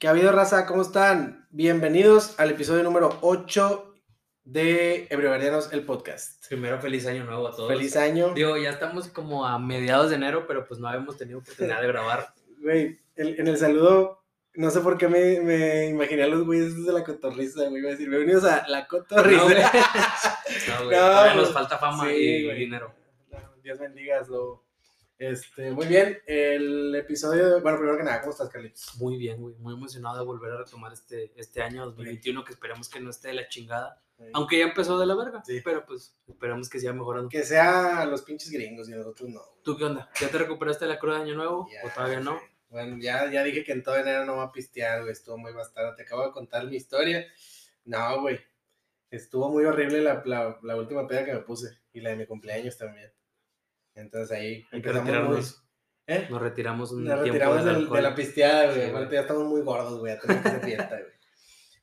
[0.00, 0.64] ¿Qué ha habido, raza?
[0.64, 1.46] ¿Cómo están?
[1.50, 3.96] Bienvenidos al episodio número 8
[4.44, 6.42] de Ebrevarianos, el podcast.
[6.48, 7.68] Primero, feliz año nuevo a todos.
[7.68, 8.32] Feliz año.
[8.32, 11.86] Digo, ya estamos como a mediados de enero, pero pues no habíamos tenido oportunidad de
[11.88, 12.32] grabar.
[12.62, 14.24] Güey, en el saludo,
[14.54, 17.82] no sé por qué me, me imaginé a los güeyes de la cotorriza, güey.
[17.82, 19.36] Iba a decir, bienvenidos a la cotorriza.
[19.36, 19.56] No, güey,
[20.80, 22.58] No, todavía nos falta fama sí, y güey.
[22.58, 22.94] dinero.
[23.62, 24.64] Dios bendiga, lo...
[25.20, 28.94] Este, muy bien, el episodio, bueno, primero que nada, ¿cómo estás, Carlitos?
[28.98, 29.54] Muy bien, güey.
[29.56, 33.28] Muy emocionado de volver a retomar este, este año 2021, que esperemos que no esté
[33.28, 34.02] de la chingada.
[34.32, 35.60] Aunque ya empezó de la verga, Sí.
[35.62, 37.28] pero pues esperemos que siga mejorando.
[37.28, 39.42] Que sea los pinches gringos y nosotros no.
[39.62, 40.08] ¿Tú qué onda?
[40.18, 41.68] ¿Ya te recuperaste de la cruda de año nuevo?
[41.84, 42.38] ¿O todavía no?
[42.38, 42.44] sí.
[42.70, 45.12] Bueno, ya, ya dije que en todo enero no va a pistear, güey.
[45.12, 45.94] Estuvo muy bastardo.
[45.96, 47.26] Te acabo de contar mi historia.
[47.84, 48.40] No, güey.
[49.10, 51.78] Estuvo muy horrible la, la, la última peda que me puse.
[51.92, 53.10] Y la de mi cumpleaños también.
[54.00, 55.40] Entonces ahí empezamos muy...
[56.06, 56.26] ¿Eh?
[56.28, 58.84] Nos retiramos un Nos retiramos del- de la pisteada, güey.
[58.84, 58.90] Sí.
[58.90, 60.14] Aparte ya estamos muy gordos, güey.
[60.14, 61.12] Ya tenemos que hacer fiesta, güey.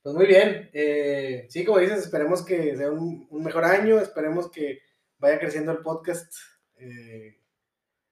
[0.03, 0.69] Pues muy bien.
[0.73, 3.99] eh, sí, como dices, esperemos que sea un, un mejor año.
[3.99, 4.79] Esperemos que
[5.17, 6.33] vaya creciendo el podcast.
[6.75, 7.35] eh,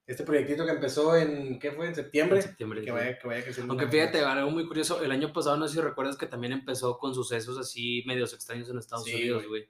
[0.08, 1.88] este proyectito que empezó en, ¿qué fue?
[1.88, 2.38] En septiembre.
[2.38, 2.92] En septiembre, Que sí.
[2.92, 3.74] vaya, que vaya creciendo.
[3.74, 7.00] Aunque fíjate, algo muy curioso, el año pasado, no sé si recuerdas que también empezó
[7.00, 9.68] con sucesos así medios extraños en Estados Sí, Unidos, güey.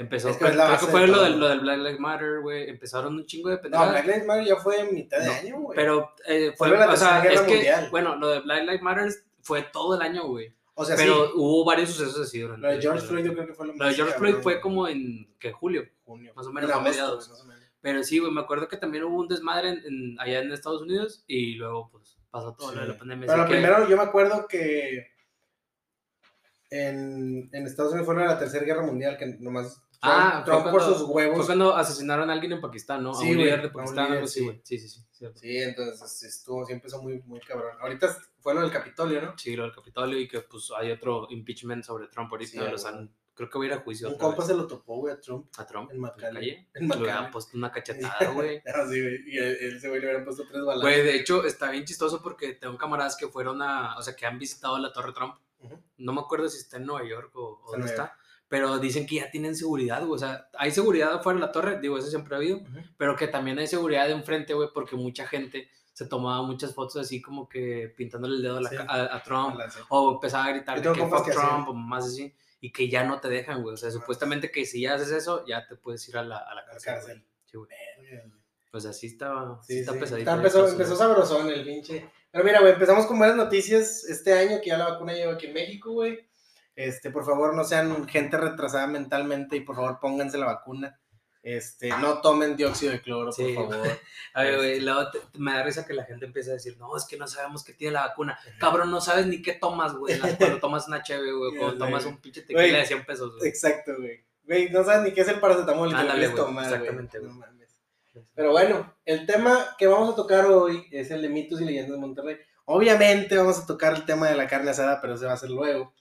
[0.00, 1.60] Empezó, Es que creo, es la creo que de fue lo todo, del, lo del
[1.60, 2.70] Black Lives Matter, güey.
[2.70, 3.90] Empezaron un chingo de No, pendejadas.
[3.92, 5.76] Black Lives Matter ya fue en mitad de No, año, güey.
[5.76, 7.88] pero eh, Fue fue, la o sea, Tercera es Guerra que, Mundial.
[7.90, 10.54] bueno, lo de Black Lives Matter fue todo el año, güey.
[10.74, 11.32] o sea, Pero sí.
[11.36, 12.62] hubo varios sucesos así durante.
[12.66, 14.88] Lo de George Floyd yo creo que fue lo Lo de George Floyd fue como
[14.88, 15.28] en.
[15.52, 15.84] Julio.
[16.04, 16.32] junio.
[16.34, 17.16] más o menos agosto, mediados.
[17.16, 17.60] pues, más o menos.
[17.82, 20.82] Pero sí, güey, me acuerdo que también hubo un desmadre en, en- allá en Estados
[20.82, 22.98] Unidos y luego, pues, pasó todo lo de la Sí.
[22.98, 23.26] pandemia.
[23.26, 25.06] Pero lo que- primero, yo me acuerdo que
[26.70, 30.70] en, en Estados Unidos fue lo de la Tercera Guerra Mundial, que nomás Ah, Trump,
[30.70, 31.36] por sus huevos.
[31.38, 33.12] Fue cuando asesinaron a alguien en Pakistán, ¿no?
[33.14, 34.44] Sí, a un güey, líder a de Pakistán, líder, algo así, sí.
[34.46, 34.60] güey.
[34.64, 35.00] Sí, sí, sí.
[35.10, 35.38] cierto.
[35.40, 37.76] Sí, entonces estuvo, sí empezó muy, muy cabrón.
[37.80, 39.38] Ahorita fue lo del Capitolio, ¿no?
[39.38, 42.50] Sí, lo del Capitolio y que pues hay otro impeachment sobre Trump ahorita.
[42.50, 42.94] Sí, los güey.
[42.94, 44.46] han- creo que va a ir a juicio Un compa vez.
[44.48, 45.46] se lo topó, güey, a Trump.
[45.56, 46.34] a Trump en en la McAllen.
[46.34, 46.68] calle.
[46.74, 47.30] En Le hubieran McAllen.
[47.30, 48.62] puesto una cachetada, güey.
[48.66, 49.18] Ah, sí, güey.
[49.26, 50.82] Y ese güey le hubieran puesto tres balas.
[50.82, 54.26] Güey, de hecho, está bien chistoso porque tengo camaradas que fueron a, o sea, que
[54.26, 55.36] han visitado la Torre Trump.
[55.98, 58.16] No me acuerdo si está en Nueva York o, o dónde está,
[58.50, 60.16] pero dicen que ya tienen seguridad, güey.
[60.16, 62.80] O sea, hay seguridad afuera de la torre, digo, eso siempre ha habido, Ujú.
[62.98, 66.96] pero que también hay seguridad de enfrente, güey, porque mucha gente se tomaba muchas fotos
[66.96, 68.76] así como que pintándole el dedo a, la Sí.
[68.76, 69.78] a- a Trump sí.
[69.88, 71.32] o empezaba a gritar que fuck que.
[71.32, 73.72] Trump o más así y que ya no te dejan, güey.
[73.74, 76.54] O sea, supuestamente que si ya haces eso, ya te puedes ir a la, a
[76.54, 76.92] la cárcel.
[76.94, 77.24] cárcel.
[77.46, 77.70] Sí, güey.
[78.70, 80.30] Pues así estaba, sí, está pesadito.
[80.30, 82.08] Empezó, empezó sabrosón el pinche.
[82.30, 85.46] Pero mira, güey, empezamos con buenas noticias este año, que ya la vacuna llegó aquí
[85.46, 86.20] en México, güey.
[86.76, 90.98] Este, por favor, no sean gente retrasada mentalmente y por favor pónganse la vacuna.
[91.42, 93.54] Este, no tomen dióxido de cloro, Sí.
[93.54, 93.86] por favor.
[94.34, 94.84] A ver, güey, Este.
[94.84, 97.26] luego te- me da risa que la gente empieza a decir, no, es que no
[97.26, 98.38] sabemos que tiene la vacuna.
[98.58, 100.18] Cabrón, no sabes ni qué tomas, güey.
[100.18, 103.48] Cuando tomas una cheve, güey, cuando tomas un pinche tequila Güey, de 100 pesos, güey.
[103.48, 104.22] Exacto, güey.
[104.44, 107.30] Güey, no sabes ni qué es el paracetamol y Ándale, quieres güey, tomar, exactamente, güey.
[107.32, 107.80] No mames.
[108.34, 111.92] Pero bueno, el tema que vamos a tocar hoy es el de mitos y leyendas
[111.92, 112.36] de Monterrey.
[112.66, 115.50] Obviamente vamos a tocar el tema de la carne asada, pero se va a hacer
[115.50, 115.94] luego.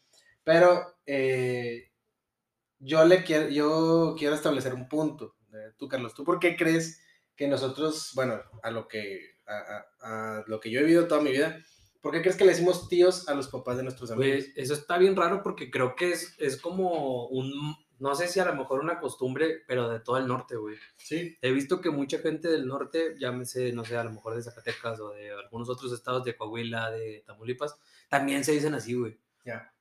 [0.44, 1.92] Pero eh,
[2.80, 5.36] yo le quiero, yo quiero establecer un punto.
[5.54, 7.02] Eh, tú, Carlos, ¿tú por qué crees
[7.36, 11.22] que nosotros, bueno, a lo que, a, a- a lo que yo he vivido toda
[11.22, 11.60] mi vida,
[12.02, 14.46] ¿por qué crees que le decimos tíos a los papás de nuestros amigos?
[14.56, 17.52] Eso está bien raro porque creo que es, es como un,
[18.00, 20.76] no sé si a lo mejor una costumbre, pero de todo el norte, güey.
[20.98, 21.38] Sí.
[21.42, 25.00] He visto que mucha gente del norte, llámese, no sé, a lo mejor de Zacatecas
[25.00, 27.78] o de algunos otros estados de Coahuila, de Tamaulipas,
[28.10, 29.20] también se dicen así, güey.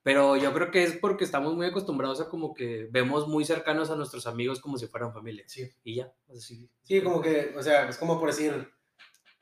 [0.02, 3.90] Pero yo creo que es porque estamos muy acostumbrados a como que vemos muy cercanos
[3.90, 5.44] a nuestros amigos como si fueran familia.
[5.46, 5.68] Sí.
[5.84, 6.70] Y ya, así.
[6.82, 8.70] Sí, como que, o sea, es como por decir,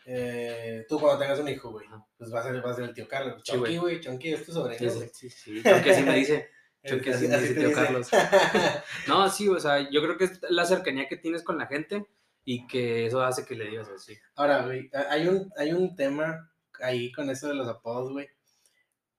[0.05, 2.95] eh, tú cuando tengas un hijo, güey, pues va a ser, va a ser el
[2.95, 3.43] tío Carlos.
[3.43, 4.01] Chonky, güey.
[4.01, 5.63] Chonky es tu sobrino, Sí, sí, sí.
[5.63, 6.49] Chonqui así me dice.
[6.85, 7.81] Chonqui Así- me dice tío dice.
[7.83, 8.09] Carlos.
[9.09, 12.07] No, sí, o sea, yo creo que es la cercanía que tienes con la gente
[12.45, 14.17] y que eso hace que le digas así.
[14.37, 18.29] Ahora, güey, hay un, hay un tema ahí con eso de los apodos, güey.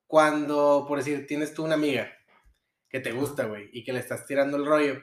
[0.07, 2.12] Cuando, por decir, tienes tú una amiga
[2.89, 4.95] que te gusta, güey, y que le estás tirando el rollo,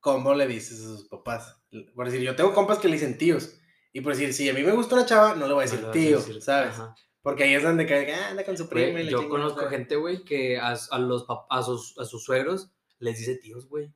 [0.00, 1.62] ¿cómo le dices a sus papás?
[1.94, 3.58] Por decir, yo tengo compas que le dicen tíos.
[3.92, 5.80] Y por decir, si a mí me gusta una chava, no le voy a decir
[5.80, 6.70] No a tío, decir, ¿sabes?
[6.74, 6.94] ajá.
[7.22, 9.00] Porque ahí es donde cae, ah, anda con su prima.
[9.00, 9.78] Y yo conozco ¿sabes?
[9.78, 13.94] gente, güey, que a, a los a sus, a sus suegros les dice tíos, güey.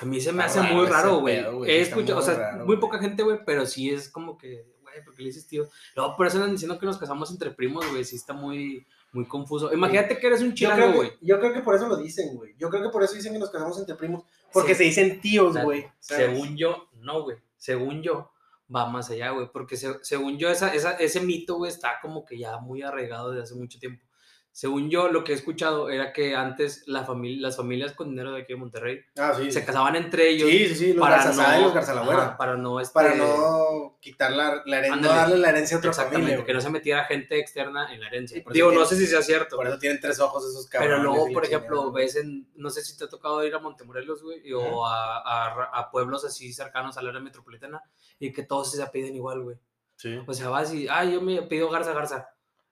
[0.00, 1.38] A mí se me Está hace muy raro güey.
[1.70, 2.80] He escuchado, o sea, raro, muy güey.
[2.80, 5.68] poca gente, güey, pero sí es como que, güey, ¿por qué le dices tío?
[5.94, 9.26] Luego por eso andan diciendo que nos casamos entre primos, güey, sí está muy, muy
[9.26, 9.72] confuso.
[9.72, 11.12] Imagínate que eres un chilango, güey.
[11.22, 12.54] yo creo que por eso lo dicen, güey.
[12.58, 14.24] Yo creo que por eso dicen que nos casamos entre primos.
[14.52, 14.78] Porque Sí.
[14.78, 15.86] se dicen tíos, güey.
[15.98, 17.36] Según yo, no, güey.
[17.56, 18.30] Según yo,
[18.74, 19.48] va más allá, güey.
[19.52, 23.30] Porque se- según yo, esa, esa, ese mito, güey, está como que ya muy arraigado
[23.30, 24.04] desde hace mucho tiempo.
[24.50, 28.32] Según yo, lo que he escuchado era que antes la familia, las familias con dinero
[28.32, 29.52] de aquí de Monterrey Ah, sí.
[29.52, 32.36] se casaban entre ellos Sí, sí, sí, los para no, y los Garzalagüera.
[32.36, 35.90] para no, este, Para no quitar la, la herencia, no darle la herencia a otra
[35.90, 36.44] exactamente, familia.
[36.46, 38.42] que no se metiera gente externa en la herencia.
[38.42, 39.54] Por Digo, no sé si sea cierto.
[39.54, 40.96] Por eso tienen tres ojos esos cabrones.
[40.98, 44.22] Pero luego, por ejemplo, ves en, no sé si te ha tocado ir a Montemorelos,
[44.24, 47.80] güey, o a, a- a pueblos así cercanos a la área metropolitana,
[48.18, 49.56] y que todos se apelliden igual, güey.
[49.94, 50.18] Sí.
[50.26, 52.28] O sea, vas y, ah, yo me apellido Garza Garza.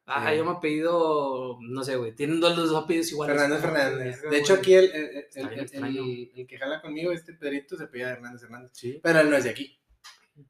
[0.06, 0.37] Sí.
[0.37, 3.37] yo me apellido, no sé, güey, tienen dos, dos apellidos iguales.
[3.37, 4.23] Fernández Fernández.
[4.23, 4.91] De hecho, aquí el,
[5.35, 8.70] el, que jala conmigo, este Pedrito, se pilla Hernández Hernández.
[8.75, 9.00] Sí.
[9.03, 9.81] Pero él no es de aquí.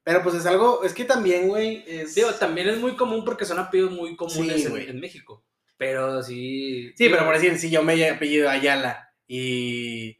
[0.03, 2.13] Pero pues es algo, es que también, güey, es...
[2.13, 5.43] Digo, también es muy común porque son apellidos muy comunes Sí, en, en México.
[5.77, 6.93] Pero sí.
[6.95, 10.19] Sí, pero por decir, si yo me apellido Ayala y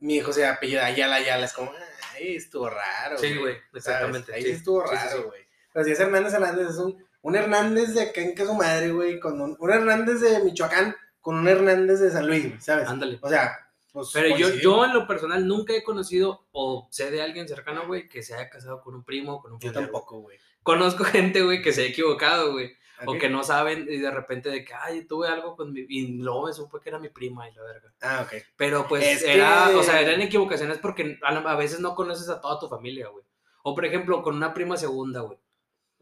[0.00, 1.72] mi hijo se apellida Ayala Ayala, es como,
[2.14, 3.18] ay, estuvo raro.
[3.18, 4.32] Sí, güey, exactamente.
[4.34, 4.50] Ahí sí.
[4.50, 5.42] estuvo raro, güey.
[5.72, 8.90] Pero si es Hernández Hernández, es un, un Hernández de acá en que su madre,
[8.92, 12.86] güey, con un, un Hernández de Michoacán con un Hernández de San Luis, güey, ¿sabes?
[12.86, 13.18] Ándale.
[13.22, 13.58] O sea,
[13.92, 14.10] pues.
[14.12, 14.62] Pero yo, coincidió.
[14.62, 18.34] yo en lo personal nunca he conocido o sé de alguien cercano, güey, que se
[18.34, 20.38] haya casado con un primo o con un Yo familiar, tampoco, güey.
[20.62, 22.72] Conozco gente, güey, que se ha equivocado, güey.
[23.06, 25.84] O que no saben y de repente de que, ay, tuve algo con mi...
[25.88, 27.92] Y luego me supe que era mi prima y la verga.
[28.02, 28.34] Ah, ok.
[28.56, 32.40] Pero pues Es era, que- o sea, eran equivocaciones porque a veces no conoces a
[32.40, 33.24] toda tu familia, güey.
[33.62, 35.38] O por ejemplo, con una prima segunda, güey.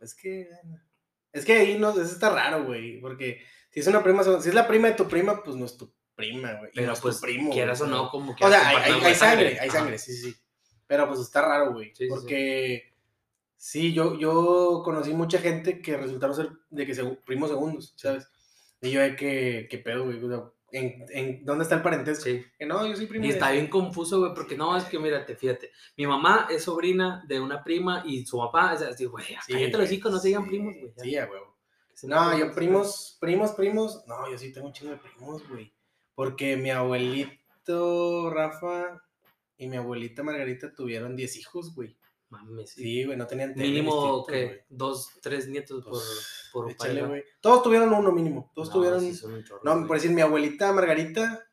[0.00, 0.48] Es que.
[1.32, 3.00] Es que ahí no, eso está raro, güey.
[3.00, 5.76] Porque si es una prima, si es la prima de tu prima, pues no es
[5.76, 6.70] tu prima, güey.
[6.74, 7.52] Pero no es pues, tu primo.
[7.52, 10.14] quieras o no, como que O sea, hay, hay- hay la sangre, hay sangre, sí,
[10.14, 10.34] sí.
[10.86, 11.88] Pero pues está raro, güey.
[11.88, 12.08] Sí, sí, sí.
[12.10, 12.92] porque
[13.56, 18.28] sí, yo, yo conocí mucha gente que resultaron ser de que segu- primos segundos, ¿sabes?
[18.82, 20.22] Y yo de que, ¿qué pedo, güey?
[20.22, 20.42] O sea,
[20.72, 22.24] ¿en, en, dónde está el parentesco?
[22.24, 22.44] Sí.
[22.58, 24.98] Que no, yo soy primo Y de- está bien confuso, güey, porque no, es que
[24.98, 25.70] mírate, fíjate.
[25.96, 29.78] Mi mamá es sobrina de una prima y su papá es así, güey, Sí, cállate
[29.78, 30.92] los güey, hijos, no se digan sí, primos, güey.
[30.96, 31.16] Sí,
[31.94, 34.04] se No, yo primos, primos, primos.
[34.06, 35.72] No, yo sí tengo un chingo de primos, güey.
[36.14, 39.02] Porque mi abuelito Rafa
[39.56, 41.96] y mi abuelita Margarita tuvieron 10 hijos, güey.
[42.32, 43.04] Mames, sí.
[43.04, 44.60] Güey, no tenían tele Mínimo, distinto, que güey.
[44.70, 47.06] Dos, tres nietos por, Pues, por Échale, pareja.
[47.08, 47.24] güey.
[47.42, 48.50] Todos tuvieron uno mínimo.
[48.54, 49.00] Todos No, tuvieron.
[49.00, 49.86] sí son un chorro, No, güey.
[49.86, 51.46] por decir, mi abuelita Margarita,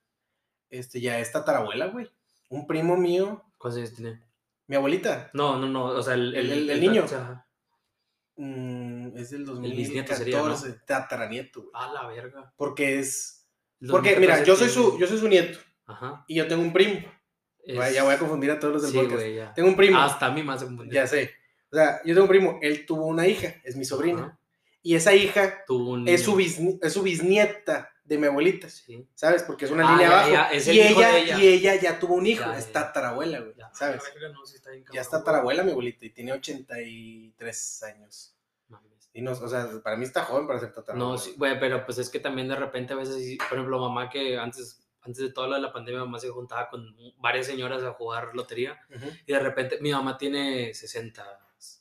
[0.69, 2.09] este, ya es tatarabuela, güey.
[2.49, 4.23] Un primo mío, ¿Cuántos años tiene?
[4.67, 7.03] mi abuelita, No, no, no, o sea, el, El- el- el niño.
[7.03, 7.45] ajá.
[8.37, 10.55] mm, es del bisnieto 2014, sería, ¿no?
[10.85, 11.71] tataranieto, güey.
[11.73, 12.53] A la verga.
[12.55, 13.47] Porque es.
[13.81, 16.23] El Porque, mira, 2014 yo soy su, yo soy su nieto Ajá.
[16.27, 17.01] y yo tengo un primo.
[17.65, 19.15] Es- Ya voy a confundir a todos los del Sí, podcast.
[19.15, 19.53] güey, ya.
[19.53, 21.31] Tengo un primo, Hasta a mí más ya sé.
[21.71, 24.21] O sea, yo tengo un primo, él tuvo una hija, es mi sobrina.
[24.21, 24.39] Ajá.
[24.81, 29.07] Y esa hija Tuvo un es su, bisni- es su bisnieta de mi abuelita, Sí.
[29.13, 29.44] ¿sabes?
[29.44, 30.31] Porque es una Ah, línea ya, abajo.
[30.33, 31.38] ya, es el y, hijo ella, de ella.
[31.39, 33.69] y ella ya tuvo un hijo, Ya, es tatarabuela, güey, Ya.
[33.73, 34.01] ¿sabes?
[34.33, 38.35] No, está Ya es tatarabuela mi abuelita y tiene 83 años.
[38.67, 39.09] Mames.
[39.13, 41.11] Y no, o sea, para mí está joven para ser tatarabuela.
[41.11, 44.09] No, sí, güey, pero pues es que también de repente a veces, por ejemplo, mamá
[44.09, 44.79] que antes,
[45.09, 48.29] antes de todo lo de la pandemia, mamá se juntaba con varias señoras a jugar
[48.33, 49.06] lotería Ujú.
[49.27, 51.25] y de repente mi mamá tiene 60,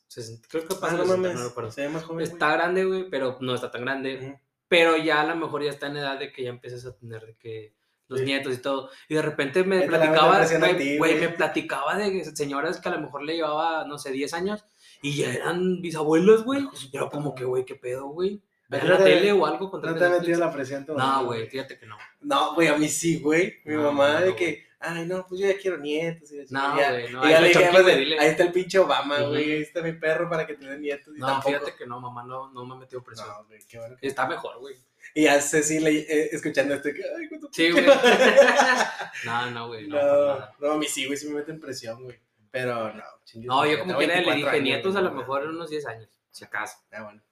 [0.08, 1.70] 60 creo que Ah, pasa no los 60, mames, no recuerdo.
[1.70, 2.26] se ve más joven, güey.
[2.32, 4.18] Está grande, güey, pero no está tan grande.
[4.22, 4.40] Ujú.
[4.68, 7.24] Pero ya a lo mejor ya está en edad de que ya empiezas a tener
[7.24, 7.74] de que
[8.08, 8.24] los Sí.
[8.26, 8.90] nietos y todo.
[9.08, 11.20] Y de repente me platicaba, güey, güey, güey.
[11.20, 14.64] me platicaba de señoras que a lo mejor le llevaba, no sé, 10 años
[15.02, 16.60] y ya eran bisabuelos, güey.
[16.60, 18.42] Hijo de su Y era como que, güey, qué pedo, güey.
[18.68, 21.78] No la te- tele o algo No te ha metido la presión No, güey, fíjate
[21.78, 21.96] que no.
[22.20, 23.56] No, güey, a mí sí, güey.
[23.64, 26.30] Mi No, mamá no, de que, ay, no, pues yo ya quiero nietos.
[26.32, 27.26] Y No, güey, no.
[27.26, 29.52] y ya le dije, ahí está el pinche Obama, güey.
[29.52, 31.16] Ahí está mi perro para que tenga nietos.
[31.16, 31.48] Y No, tampoco.
[31.48, 33.28] fíjate que no, mamá no, no me ha metido presión.
[33.28, 33.96] No, güey, qué bueno.
[33.98, 34.76] que- Está mejor, güey.
[35.14, 37.86] Y ya Ceci le- eh, escuchando esto, que, ay, con tu Sí, güey.
[37.86, 38.02] madre".
[39.24, 42.18] No, no, güey, no, No, no, a mí sí, güey, sí me meten presión, güey.
[42.50, 43.02] Pero no,
[43.34, 46.08] No, yo como quiera le 24 dije nietos a lo mejor en unos 10 años,
[46.30, 46.76] si acaso.
[46.92, 47.22] Ah, bueno.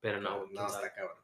[0.00, 1.16] Pero no, No, está cabrón.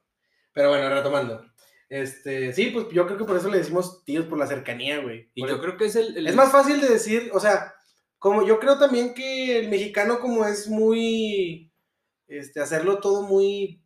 [0.53, 1.45] Pero bueno, retomando.
[1.89, 5.31] Este, sí, pues yo creo que por eso le decimos tíos por la cercanía, güey.
[5.35, 6.17] Y Por yo el- creo que es el...
[6.17, 7.75] el- Es más fácil de decir, o sea,
[8.19, 11.73] como yo creo también que el mexicano como es muy,
[12.27, 13.83] este, hacerlo todo muy,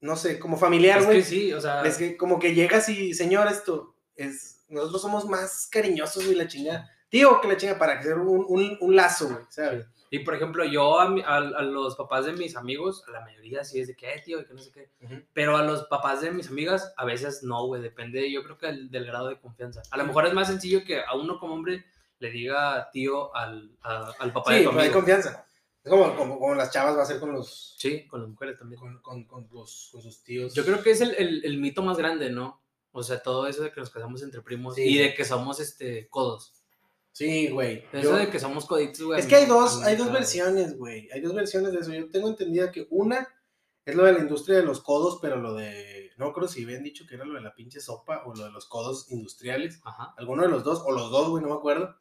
[0.00, 1.18] no sé, como familiar, Es güey.
[1.18, 1.82] que sí, o sea...
[1.82, 6.48] Es que como que llegas y, señor, esto es, nosotros somos más cariñosos, güey, la
[6.48, 6.90] chingada.
[7.08, 9.86] Tío, que la chinga para hacer un, un, un lazo, güey, ¿sabes?
[10.10, 13.20] Y por ejemplo, yo a, mi- a- a los papás de mis amigos, a la
[13.20, 14.90] mayoría sí es de que, eh, tío, y que no sé qué.
[15.04, 15.22] Ujú.
[15.32, 17.82] Pero a los papás de mis amigas, a veces no, güey.
[17.82, 19.82] Depende, yo creo que del, del grado de confianza.
[19.90, 21.84] A lo mejor es más sencillo que a uno como hombre
[22.18, 25.00] le diga tío al, a- al papá de Sí, tu pero hay amigo.
[25.00, 25.46] confianza.
[25.84, 28.58] Es como, como, como las chavas va a ser con los, Sí, con las mujeres
[28.58, 28.80] también.
[28.80, 30.52] con, con, con los, con sus tíos.
[30.54, 32.62] Yo creo que es el, el- el mito más grande, ¿no?
[32.92, 34.82] O sea, todo eso de que nos casamos entre primos Sí.
[34.82, 36.54] y de que somos este codos.
[37.16, 37.82] Sí, güey.
[37.94, 39.18] Eso Yo- de que somos coditos, güey.
[39.18, 41.08] Es que hay dos, hay dos versiones, güey.
[41.10, 41.90] Hay dos versiones de eso.
[41.94, 43.26] Yo tengo entendido que una
[43.86, 46.10] Es lo de la industria de los codos, pero lo de.
[46.18, 48.50] No creo si habían dicho que era lo de la pinche sopa o lo de
[48.50, 49.80] los codos industriales.
[49.84, 51.96] Ajá, Alguno de los dos, o los dos, güey, no me acuerdo.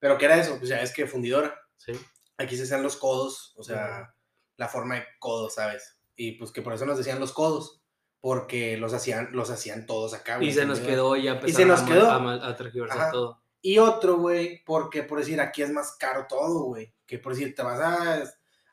[0.00, 1.58] Pero que era eso, pues ya es que fundidora.
[1.76, 1.92] sí.
[2.36, 4.14] Aquí se hacían los codos, o sea,
[4.58, 5.98] la forma de codo, ¿sabes?
[6.14, 7.80] Y pues que por eso nos decían los codos,
[8.20, 10.48] porque los hacían, los hacían todos acá, güey.
[10.48, 12.10] Y se nos quedó ya Y se nos a quedó.
[12.10, 13.42] A, a todo.
[13.62, 16.92] Y otro, güey, porque por decir, aquí es más caro todo, güey.
[17.06, 18.22] Que por decir, te vas a,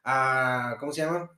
[0.04, 1.32] a ¿cómo se llama?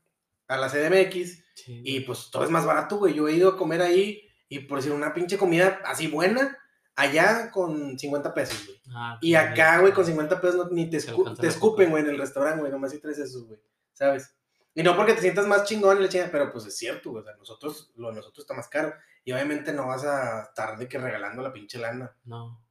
[0.47, 1.81] A la CDMX Sí.
[1.83, 3.13] y pues todo es más barato, güey.
[3.15, 6.57] Yo he ido a comer ahí y por decir, una pinche comida así buena,
[6.95, 8.81] allá con 50 pesos, güey.
[8.93, 12.17] Ah, Y acá, güey, con 50 pesos no- ni te, escu- escupen, güey, en el
[12.19, 12.71] restaurante, güey.
[12.71, 13.59] Nomás si traes esos, güey.
[13.93, 14.33] ¿Sabes?
[14.75, 17.21] Y no porque te sientas más chingón y la chingada, pero pues es cierto, güey.
[17.23, 18.93] O sea, nosotros, lo de nosotros está más caro.
[19.25, 22.15] Y obviamente no vas a estar de que regalando la pinche lana.
[22.25, 22.61] No.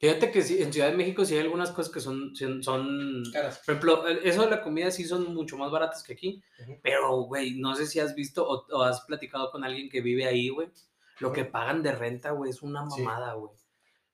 [0.00, 3.58] Fíjate que sí, en Ciudad de México sí hay algunas cosas que son, son, Caras.
[3.66, 6.78] por ejemplo, el- eso de la comida sí son mucho más baratas que aquí, Ujú.
[6.82, 10.24] pero, güey, no sé si has visto o, o has platicado con alguien que vive
[10.26, 10.68] ahí, güey,
[11.18, 13.02] lo que pagan de renta, güey, es una Sí.
[13.02, 13.52] mamada, güey.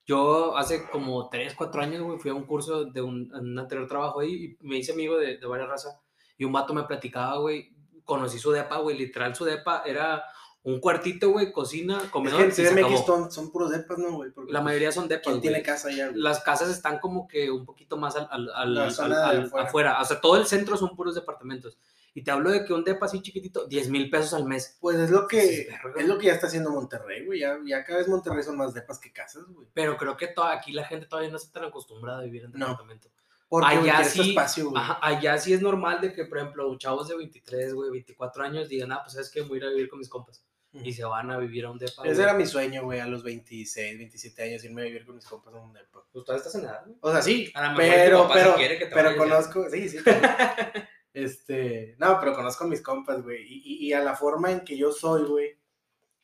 [0.04, 3.86] Yo hace como 3, 4 años, güey, fui a un curso de un, un anterior
[3.88, 6.00] trabajo ahí y me hice amigo de, de varias razas
[6.36, 7.74] y un vato me platicaba, güey,
[8.04, 10.24] conocí su depa, güey, literal su depa era
[10.66, 14.30] un cuartito, güey, cocina, Es comedor que en CDMX son, son puros depas, ¿no, güey?
[14.30, 16.20] Porque, La pues, mayoría son depas, ¿Quién tiene casa allá, güey?
[16.20, 19.30] las casas están como que un poquito más al, al- afuera.
[19.54, 20.00] afuera.
[20.02, 21.78] O sea, todo el centro son puros departamentos.
[22.14, 24.76] Y te hablo de que un depa así chiquitito, 10 mil pesos al mes.
[24.80, 27.40] Pues es lo que, Sí, es lo que ya está haciendo Monterrey, güey.
[27.40, 29.68] Ya, ya cada vez Monterrey son más depas que casas, güey.
[29.74, 32.66] Pero creo que aquí la gente todavía no está tan acostumbrada a vivir en No.
[32.68, 33.08] departamento.
[33.48, 34.82] Porque Allá sí, espacio, güey.
[34.82, 38.68] Ajá, allá sí es normal de que, por ejemplo, chavos de 23, güey, 24 años
[38.68, 40.42] digan, ah, pues sabes que voy a ir a vivir con mis compas.
[40.84, 42.02] Y se van a vivir a un depa.
[42.04, 42.22] Ese güey.
[42.24, 45.54] era mi sueño, güey, a los 26, 27 años, irme a vivir con mis compas
[45.54, 46.04] en un depa.
[46.12, 46.98] Pues todavía estás en edad, güey.
[47.00, 49.68] O sea, sí, A lo mejor tu pero, papá pero, quiere que te pero conozco,
[49.70, 49.98] sí, sí.
[51.14, 54.60] este, no, pero conozco a mis compas, güey, y, y- y a la forma en
[54.60, 55.58] que yo soy, güey,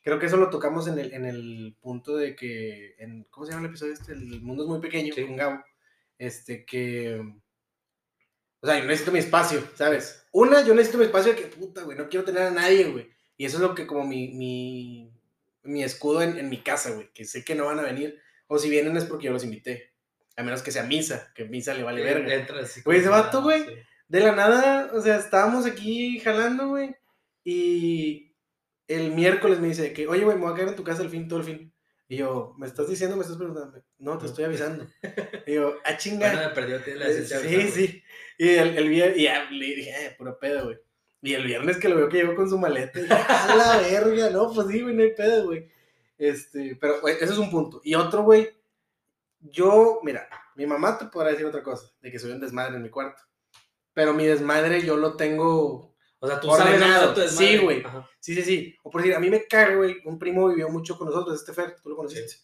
[0.02, 3.52] creo que eso lo tocamos en el, en el punto de que, en, ¿cómo se
[3.52, 4.12] llama el episodio este?
[4.12, 5.24] El mundo es muy pequeño, Sí.
[5.24, 5.62] con Gabo,
[6.18, 7.20] este, que,
[8.60, 10.26] o sea, yo necesito mi espacio, ¿sabes?
[10.32, 13.10] Una, yo necesito mi espacio de que, puta, güey, no quiero tener a nadie, güey,
[13.36, 15.12] y eso es lo que como mi, mi,
[15.62, 18.58] mi escudo en, en mi casa, güey, que sé que no van a venir, o
[18.58, 19.92] si vienen es porque yo los invité.
[20.36, 22.34] A menos que sea misa, que misa le vale verga.
[22.34, 23.72] Entra así Güey, ese vato, güey, sí.
[24.08, 26.94] De la nada, o sea, estábamos aquí jalando, güey.
[27.44, 28.34] Y
[28.86, 31.08] el miércoles me dice que, oye, güey, me voy a quedar en tu casa el
[31.08, 31.72] fin, todo el fin.
[32.08, 33.82] Y yo, ¿me estás diciendo, me estás preguntando?
[33.98, 34.86] No, te estoy avisando.
[35.46, 36.30] Y yo, ah, chinga.
[36.30, 38.02] Bueno, me perdió tiene la sí, sí.
[38.38, 40.78] Y el, el y ya le dije, eh, puro pedo, güey.
[41.22, 44.30] Y el viernes que lo veo que llegó con su maleta, y a la verga,
[44.30, 45.70] no, pues sí, güey, no hay pedo, güey.
[46.18, 47.80] Este, pero, güey, ese es un punto.
[47.84, 48.50] Y otro, güey,
[49.40, 52.82] yo, mira, mi mamá te podrá decir otra cosa, de que soy un desmadre en
[52.82, 53.22] mi cuarto.
[53.94, 57.14] Pero mi desmadre yo lo tengo O sea, tú sabes Ordenado.
[57.14, 57.48] desmadre.
[57.48, 57.82] Sí, güey.
[58.20, 58.76] Sí, sí, sí.
[58.82, 59.98] O por decir, a mí me caga, güey.
[60.04, 62.36] Un primo vivió mucho con nosotros, este Fer, tú lo conociste.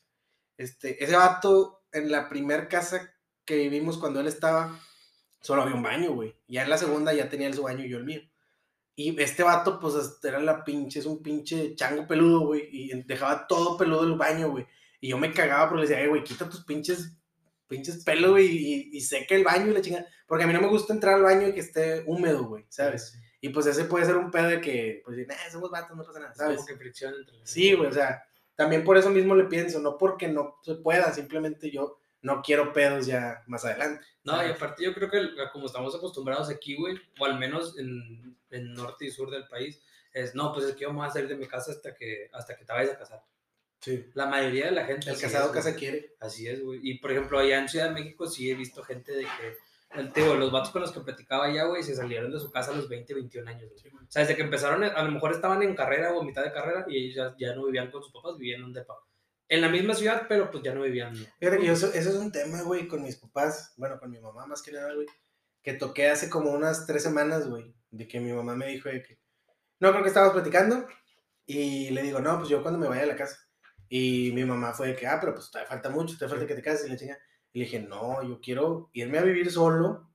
[0.56, 4.78] Este, ese vato, en la primer casa que vivimos cuando él estaba,
[5.40, 6.36] solo había un baño, güey.
[6.48, 8.20] Ya en la segunda ya tenía él su baño y yo el mío.
[9.00, 12.68] Y este vato, pues, este, era la pinche, es un pinche chango peludo, güey.
[12.72, 14.66] Y dejaba todo peludo el baño, güey.
[15.00, 17.12] Y yo me cagaba porque le decía, "Eh, güey, quita tus pinches,
[17.68, 20.08] pinches pelos, güey, y, y seca el baño y la chingada.
[20.26, 23.10] Porque a mí no me gusta entrar al baño y que esté húmedo, güey, ¿sabes?
[23.12, 23.18] Sí.
[23.40, 26.18] Y pues ese puede ser un pedo de que, pues, nah, somos vatos, no pasa
[26.18, 26.56] nada, Es ¿sabes?
[26.56, 28.24] Como que fricción entre Sí, güey, o sea,
[28.56, 32.72] también por eso mismo le pienso, no porque no se pueda, simplemente yo no quiero
[32.72, 34.04] pedos ya más adelante.
[34.24, 34.56] No, y ¿sabes?
[34.56, 35.20] aparte yo creo que
[35.52, 39.80] como estamos acostumbrados aquí, güey, o al menos en, en norte y sur del país,
[40.12, 42.28] es, no, pues es que yo me voy a salir de mi casa hasta que,
[42.32, 43.22] hasta que te vayas a casar.
[43.80, 44.06] Sí.
[44.14, 45.10] La mayoría de la gente...
[45.10, 45.62] El casado es, güey.
[45.62, 46.16] casa quiere.
[46.20, 46.80] Así es, güey.
[46.82, 50.12] Y por ejemplo, allá en Ciudad de México sí he visto gente de que, el,
[50.12, 52.74] digo, los vatos con los que platicaba allá, güey, se salieron de su casa a
[52.74, 53.94] los 20, 21 años, güey.
[53.94, 56.52] O sea, desde que empezaron, a lo mejor estaban en carrera o a mitad de
[56.52, 58.94] carrera y ellos ya, ya no vivían con sus papás, vivían en un depa.
[59.48, 61.14] En la misma ciudad, pero pues ya no vivían.
[61.14, 64.20] Fíjate que yo, eso eso es un tema, güey, con mis papás, bueno, con mi
[64.20, 65.06] mamá más que nada, güey,
[65.62, 69.02] que toqué hace como unas tres semanas, güey, de que mi mamá me dijo de
[69.02, 69.18] que,
[69.80, 70.86] no, creo que estábamos platicando,
[71.46, 73.38] y le digo, no, pues yo cuando me vaya a la casa.
[73.88, 76.54] Y mi mamá fue de que, ah, pero pues te falta mucho, te falta que
[76.54, 77.18] te cases y la chinga.
[77.54, 80.10] Y le dije, no, yo quiero irme a vivir solo,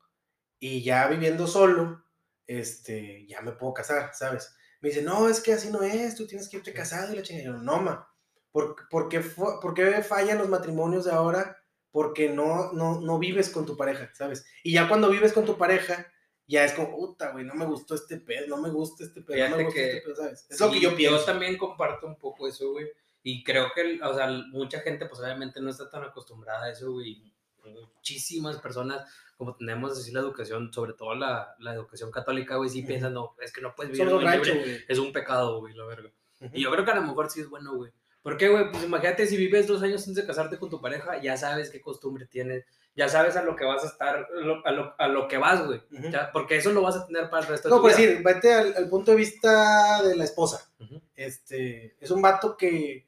[0.59, 2.05] y ya viviendo solo,
[2.45, 4.55] este, ya me puedo casar, ¿sabes?
[4.79, 7.23] Me dice, no, es que así no es, tú tienes que irte casado y la
[7.23, 7.41] chinga.
[7.41, 8.07] Y yo, no, ma,
[8.53, 11.57] ¿por, por, qué, por qué fallan los matrimonios de ahora?
[11.91, 14.45] Porque no, no, no vives con tu pareja, ¿sabes?
[14.63, 16.07] Y ya cuando vives con tu pareja,
[16.47, 19.49] ya es como, puta, güey, no me gustó este pedo, no me gusta este pedo,
[19.49, 20.47] no me gusta que- este pedo, ¿sabes?
[20.49, 21.17] Es lo que Sí, yo pienso.
[21.17, 22.87] Yo también comparto un poco eso, güey.
[23.23, 26.91] Y creo que, o sea, mucha gente, pues obviamente no está tan acostumbrada a eso,
[26.93, 27.33] güey.
[27.65, 32.79] muchísimas personas, como tenemos así la educación, sobre todo la, la educación católica, güey, sí
[32.79, 32.87] Ujú.
[32.87, 34.85] piensan, no, es que no puedes vivir rancho, libre, güey.
[34.87, 36.11] es un pecado, güey, la verga.
[36.41, 36.51] Ujú.
[36.53, 37.91] Y yo creo que a lo mejor sí es bueno, güey.
[38.23, 38.71] ¿Por qué, güey?
[38.71, 41.81] Pues imagínate si vives dos años antes de casarte con tu pareja, ya sabes qué
[41.81, 42.63] costumbre tienes,
[42.95, 44.27] ya sabes a lo que vas a estar,
[44.65, 45.81] a lo, a lo que vas, güey.
[46.09, 48.07] Ya, Porque eso lo vas a tener para el resto de No, tu pues vida.
[48.07, 50.71] decir, vete al, al punto de vista de la esposa.
[51.15, 53.07] Este, es un vato que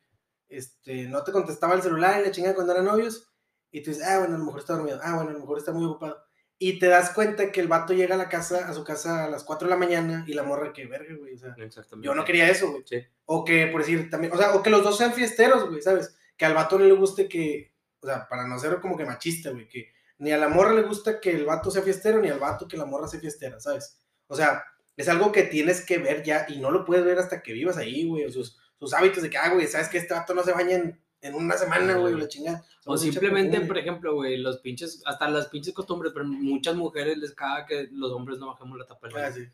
[0.50, 3.28] este, no te contestaba el celular y la chingada cuando eran novios.
[3.72, 5.00] Y tú dices, ah, bueno, a lo mejor está dormido.
[5.02, 6.25] Ah, bueno, a lo mejor está muy ocupado.
[6.58, 9.30] Y te das cuenta que el vato llega a la casa, a su casa a
[9.30, 11.34] las 4 de la mañana y la morra que verga, güey.
[11.34, 12.06] O sea, Exactamente.
[12.06, 12.84] yo no quería eso, güey.
[12.86, 13.04] Sí.
[13.26, 16.18] O que, por decir, también, o sea, o que los dos sean fiesteros, güey, ¿sabes?
[16.38, 19.50] Que al vato no le guste que, o sea, para no ser como que machista,
[19.52, 22.40] güey, que ni a la morra le gusta que el vato sea fiestero, ni al
[22.40, 24.00] vato que la morra sea fiestera, ¿sabes?
[24.28, 24.64] O sea,
[24.96, 27.78] es algo que tienes que ver ya y no lo puedes ver hasta que vivas
[27.78, 30.44] ahí, güey, o sus, sus hábitos de que, ah, güey, ¿sabes que este vato no
[30.44, 32.64] se baña en, en una semana, güey, o la chingada?
[32.86, 37.34] O simplemente, por ejemplo, güey, los pinches, hasta las pinches costumbres, pero muchas mujeres les
[37.34, 39.46] caga que los hombres no bajemos la tapa Ah, sí.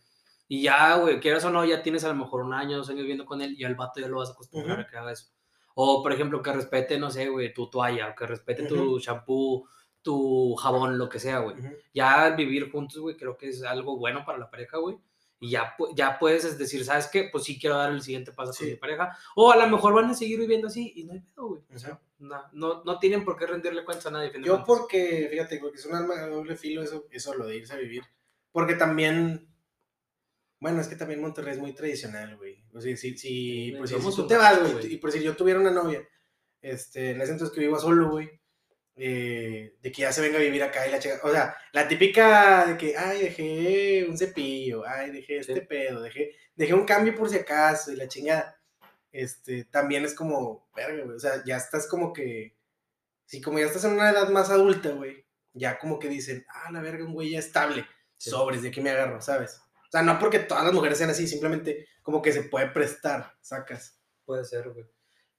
[0.49, 3.01] Y ya, güey, quieras o no, ya tienes a lo mejor un año, dos años
[3.01, 4.87] viviendo con él y al vato ya lo vas a acostumbrar Ujú.
[4.87, 5.27] a que haga eso.
[5.75, 9.65] O, por ejemplo, que respete, no sé, güey, tu toalla, o que respete tu shampoo,
[10.01, 11.57] tu jabón, lo que sea, güey.
[11.57, 11.69] Ujú.
[11.93, 14.97] Ya al vivir juntos, güey, creo que es algo bueno para la pareja, güey.
[15.43, 17.27] Y ya, ya puedes decir, ¿sabes qué?
[17.31, 18.71] Pues sí quiero dar el siguiente paso con Sí.
[18.73, 19.17] mi pareja.
[19.35, 21.61] O a lo mejor van a seguir viviendo así y no hay pedo, güey.
[21.73, 24.31] O sea, no, no, no tienen por qué rendirle cuentas a nadie.
[24.43, 27.73] Yo porque, fíjate, porque es un arma de doble filo eso, eso lo de irse
[27.73, 28.03] a vivir.
[28.51, 29.47] Porque también,
[30.59, 32.63] bueno, es que también Monterrey es muy tradicional, güey.
[32.73, 34.93] O sea, si, si, por si, Somos si tú te vas, güey, güey.
[34.93, 36.07] y por si yo tuviera una novia,
[36.61, 38.29] este, en ese entonces que vivo solo, güey,
[38.95, 41.87] eh, de que ya se venga a vivir acá y la chica, o sea, la
[41.87, 45.61] típica de que, ay, dejé un cepillo, ay, dejé este Sí.
[45.61, 48.59] pedo, dejé, dejé un cambio por si acaso y la chingada,
[49.11, 52.55] este, también es como, verga, güey, o sea, ya estás como que,
[53.25, 56.71] si como ya estás en una edad más adulta, güey, ya como que dicen, ah,
[56.71, 57.85] la verga, un güey ya estable,
[58.17, 58.29] Sí.
[58.29, 59.59] sobres, de aquí me agarro, ¿sabes?
[59.87, 63.33] O sea, no porque todas las mujeres sean así, simplemente como que se puede prestar,
[63.41, 63.99] sacas.
[64.25, 64.85] Puede ser, güey.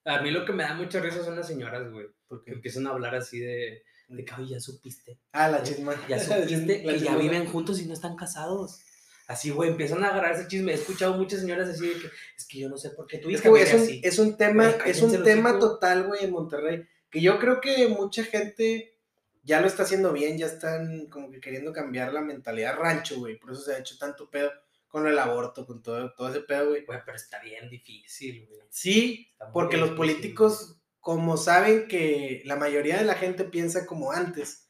[0.05, 2.07] A mí lo que me da mucha risa son las señoras, güey.
[2.07, 5.17] Que Porque, empiezan a hablar así de, de que, "Ay, ya supiste.
[5.31, 5.93] ah, la chisma.
[6.09, 8.79] Ya supiste que ya viven juntos y no están casados.
[9.27, 10.73] Así, güey, empiezan a agarrar ese chisme.
[10.73, 13.29] He escuchado muchas señoras así de que, es que yo no sé por qué tu
[13.29, 14.01] Es que, güey, es un, así.
[14.03, 18.23] es un tema, es un tema total, güey, en Monterrey, que yo creo que mucha
[18.25, 18.97] gente
[19.43, 23.37] ya lo está haciendo bien, ya están como que queriendo cambiar la mentalidad rancho, güey,
[23.39, 24.51] por eso se ha hecho tanto pedo
[24.93, 26.85] con el aborto, con todo, todo ese pedo, güey.
[26.85, 28.61] Güey, pero está bien difícil, güey.
[28.69, 34.11] Sí, porque los difícil, políticos, como saben que la mayoría de la gente piensa como
[34.11, 34.69] antes,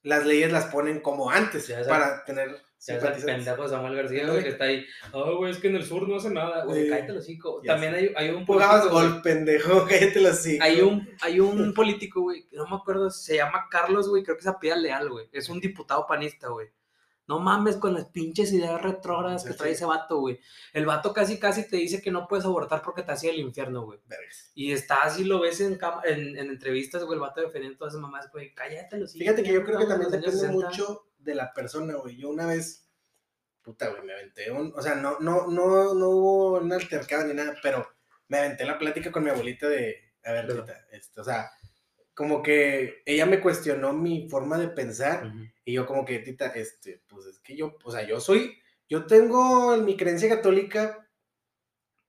[0.00, 2.48] las leyes las ponen como antes Ya para tener.
[2.48, 3.44] O sea, ese simpatizantes.
[3.44, 4.86] pendejo Samuel García, güey, que está ahí.
[5.12, 6.64] Ay, güey, es que en el sur no hace nada.
[6.64, 6.88] Güey, Sí.
[6.90, 7.62] cállate los hocico.
[7.62, 10.64] Ya También hay, hay un político, gol, pendejo, cállate los hocico.
[10.64, 14.34] Hay un, hay un político, güey, que no me acuerdo, se llama Carlos, güey, creo
[14.38, 15.28] que se apellida Leal, güey.
[15.30, 16.68] Es un diputado panista, güey.
[17.28, 19.74] No mames con las pinches ideas retrógradas que trae sí.
[19.76, 20.40] ese vato, güey.
[20.72, 23.84] El vato casi casi te dice que no puedes abortar porque te hacía el infierno,
[23.84, 24.00] güey.
[24.54, 28.02] Y está así, lo ves en, en, en entrevistas, güey, el vato defendiendo todas esas
[28.02, 28.52] mamás, güey.
[28.54, 30.52] Cállate los Fíjate que yo creo que también depende 60.
[30.52, 32.16] mucho de la persona, güey.
[32.16, 32.90] Yo una vez,
[33.62, 37.34] puta, güey, me aventé un, o sea, no, no, no, no hubo un altercado ni
[37.34, 37.86] nada, pero
[38.28, 40.64] me aventé la plática con mi abuelita de, a ver, Claro.
[40.64, 41.50] tita, este, o sea,
[42.14, 45.44] como que ella me cuestionó mi forma de pensar Ujú.
[45.64, 49.06] y yo como que, tita, este, pues es que yo, o sea, yo soy, yo
[49.06, 51.08] tengo en mi creencia católica,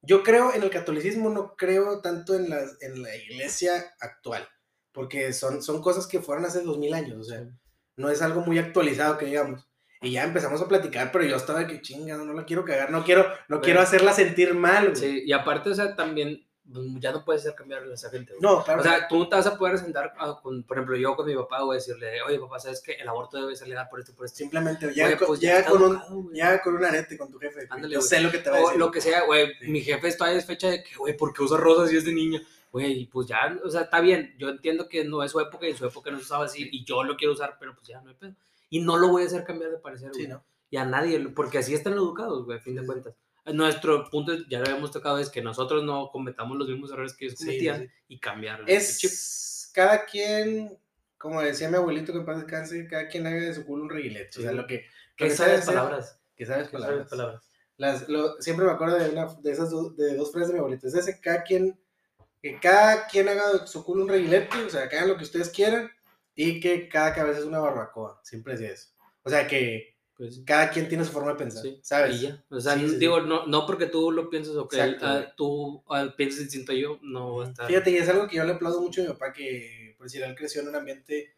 [0.02, 4.48] yo creo en el catolicismo, no creo tanto en, las, en la iglesia actual,
[4.92, 7.48] porque son, son cosas que fueron hace dos mil años, o sea,
[7.96, 9.68] no es algo muy actualizado que digamos.
[10.02, 13.06] Y ya empezamos a platicar, pero yo estaba que chinga, no la quiero cagar, no
[13.06, 14.96] quiero, no quiero hacerla sentir mal, güey.
[14.98, 16.46] Sí, y aparte, o sea, también
[17.00, 18.42] ya no puedes hacer cambiar a esa gente, güey.
[18.42, 18.80] No, claro.
[18.82, 21.26] O sea, tú no te vas a poder sentar, ah, con, por ejemplo, yo con
[21.26, 24.00] mi papá, voy a decirle, oye, papá, ¿sabes que el aborto debe ser legal por
[24.00, 24.38] esto, por esto?
[24.38, 27.68] simplemente Güey, con, pues ya con un, educado, llega con un arete con tu jefe.
[27.70, 28.10] Ándale, yo güey.
[28.10, 28.80] sé lo que te va a O decir.
[28.80, 29.68] lo que sea, güey, Sí.
[29.72, 32.14] mi jefe todavía es fecha de que, güey, ¿por qué usa rosas si es de
[32.14, 32.42] niña?
[32.72, 35.72] Güey, pues ya, o sea, está bien, yo entiendo que no es su época y
[35.72, 38.02] en su época no se usaba así y yo lo quiero usar, pero pues ya
[38.02, 38.34] no hay pedo.
[38.70, 40.30] Y no lo voy a hacer cambiar de parecer, güey.
[40.72, 43.14] Y a nadie, porque así están educados, güey, a fin de cuentas.
[43.46, 47.26] Nuestro punto, ya lo habíamos tocado, es que nosotros no cometamos los mismos errores que
[47.26, 47.94] ellos Sí, cometían sí, sí.
[48.08, 48.76] y cambiar el chip.
[49.12, 50.78] Es cada quien,
[51.18, 53.90] como decía mi abuelito que en paz descanse, cada quien haga de su culo un
[53.90, 54.40] reguilete.
[54.40, 54.58] O sea, Sí.
[54.58, 54.86] lo que,
[55.18, 56.20] ¿Qué que sabes palabras?
[56.36, 57.10] Que sabes ¿Qué sabes palabras.
[57.10, 57.50] palabras?
[57.78, 60.60] Las, lo- siempre me acuerdo de, una, de esas dos, de dos frases de mi
[60.60, 60.88] abuelito.
[60.88, 61.78] Es ese, cada quien,
[62.42, 65.24] que cada quien haga de su culo un reguilete, o sea, que hagan lo que
[65.24, 65.92] ustedes quieran
[66.36, 68.20] y que cada cabeza es una barbacoa.
[68.24, 68.90] Siempre decía eso.
[69.24, 72.18] O sea, que Pues, cada quien tiene su forma de pensar, sí, ¿sabes?
[72.18, 72.46] y ya.
[72.50, 75.34] O sea, Sí, sí, digo, no, no porque tú lo pienses o que Exacto, ah,
[75.36, 77.68] tú ah, pienses distinto a yo, no va a estar.
[77.68, 80.22] Fíjate, y es algo que yo le aplaudo mucho a mi papá, que por decir,
[80.22, 81.36] él creció en un ambiente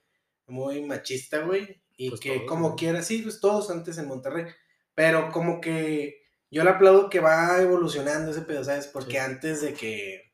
[0.48, 1.82] muy machista, güey.
[1.98, 4.46] Y Pues que todos, como quiera, sí, pues todos antes en Monterrey.
[4.94, 8.88] Pero como que yo le aplaudo que va evolucionando ese pedo, ¿sabes?
[8.88, 10.34] Porque antes de que,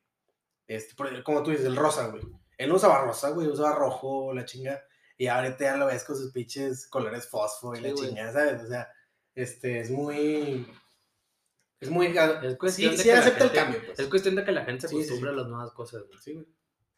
[0.67, 2.23] este, como tú dices, el rosa, güey.
[2.57, 4.83] Él no usaba rosa, güey, usaba rojo, la chinga.
[5.21, 8.07] Y ahorita ya lo ves con sus pinches colores fosfo y Sí, la güey.
[8.09, 8.63] chingada, ¿sabes?
[8.63, 8.89] O sea,
[9.35, 10.65] este, es muy...
[11.79, 12.07] Es muy...
[12.07, 13.99] Es cuestión sí, de sí que el cambio, pues.
[13.99, 16.19] Es cuestión de que la gente se acostumbre a las nuevas cosas, güey.
[16.19, 16.47] Sí, güey.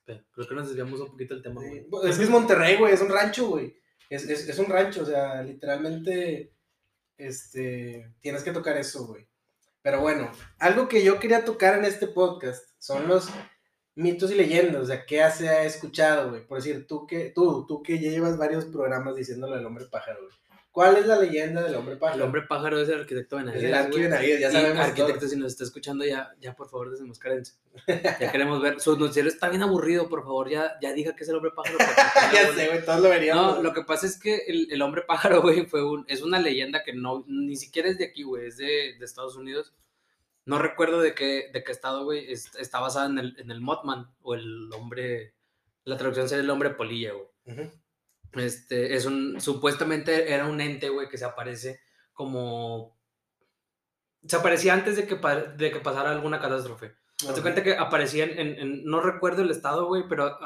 [0.06, 1.86] Pero Creo que nos desviamos un poquito del tema, güey.
[1.90, 3.76] pues, Es que es Monterrey, güey, es un rancho, güey.
[4.10, 6.56] Es, es, es un rancho, o sea, literalmente,
[7.18, 9.28] este, tienes que tocar eso, güey.
[9.82, 13.28] Pero bueno, algo que yo quería tocar en este podcast son los
[13.96, 16.46] mitos y leyendas, o sea, ¿qué se ha escuchado, güey?
[16.46, 20.22] Por decir, tú que, tú, tú que ya llevas varios programas diciéndole al hombre pájaro,
[20.22, 20.34] güey.
[20.74, 22.18] ¿Cuál es la leyenda del hombre pájaro?
[22.18, 23.70] El hombre pájaro es el arquitecto es Benavides.
[23.70, 24.04] el Arqui güey.
[24.06, 25.30] Benavides, ya sabemos arquitecto, todos.
[25.30, 27.54] si nos está escuchando, ya, ya por favor desenmascárense.
[27.88, 28.80] Ya queremos ver.
[28.80, 31.78] Su noticiero está bien aburrido, por favor, ya, ya diga que es el hombre pájaro.
[32.34, 33.58] ya sé, güey, todos lo veríamos.
[33.58, 36.40] No, lo que pasa es que el, el hombre pájaro, güey, fue un, es una
[36.40, 39.76] leyenda que no, ni siquiera es de aquí, güey, es de, de Estados Unidos.
[40.46, 43.62] No recuerdo de qué, de qué estado, güey, es- está basada en el, en el
[43.62, 45.34] Mothman, o el hombre,
[45.86, 47.28] la traducción sería el hombre polilla, güey.
[48.34, 51.80] Este, es un, supuestamente era un ente, güey, que se aparece
[52.14, 52.98] como...
[54.26, 56.94] Se aparecía antes de que, de que pasara alguna catástrofe.
[57.28, 60.38] Hazte cuenta que aparecían en, en- no recuerdo el estado, güey, pero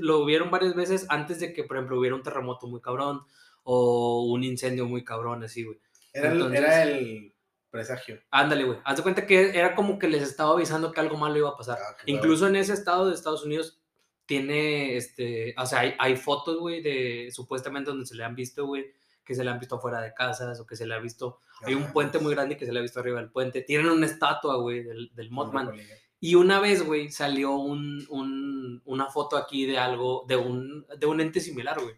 [0.00, 3.22] lo vieron varias veces antes de que, por ejemplo, hubiera un terremoto muy cabrón
[3.64, 5.78] o un incendio muy cabrón, así, güey.
[6.12, 7.34] Era, el, era el
[7.76, 8.20] presagio.
[8.30, 8.78] Ándale, güey.
[8.84, 11.56] Haz de cuenta que era como que les estaba avisando que algo malo iba a
[11.56, 11.78] pasar.
[11.80, 13.80] Ah, qué Incluso en ese estado de Estados Unidos
[14.26, 18.66] tiene, este, o sea, hay, hay fotos, güey, de supuestamente donde se le han visto,
[18.66, 18.86] güey,
[19.24, 21.74] que se le han visto fuera de casas o que se le ha visto, hay
[21.74, 23.62] un Ajá, puente muy grande que se le ha visto arriba del puente.
[23.62, 25.72] Tienen una estatua, güey, del, del Mothman.
[26.18, 31.06] Y una vez, güey, salió un, un- una foto aquí de algo, de un, de
[31.06, 31.94] un ente similar, güey.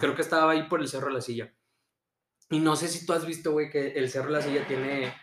[0.00, 1.52] Creo que estaba ahí por el Cerro de la Silla.
[2.50, 5.14] Y no sé si tú has visto, güey, que el Cerro de la Silla tiene,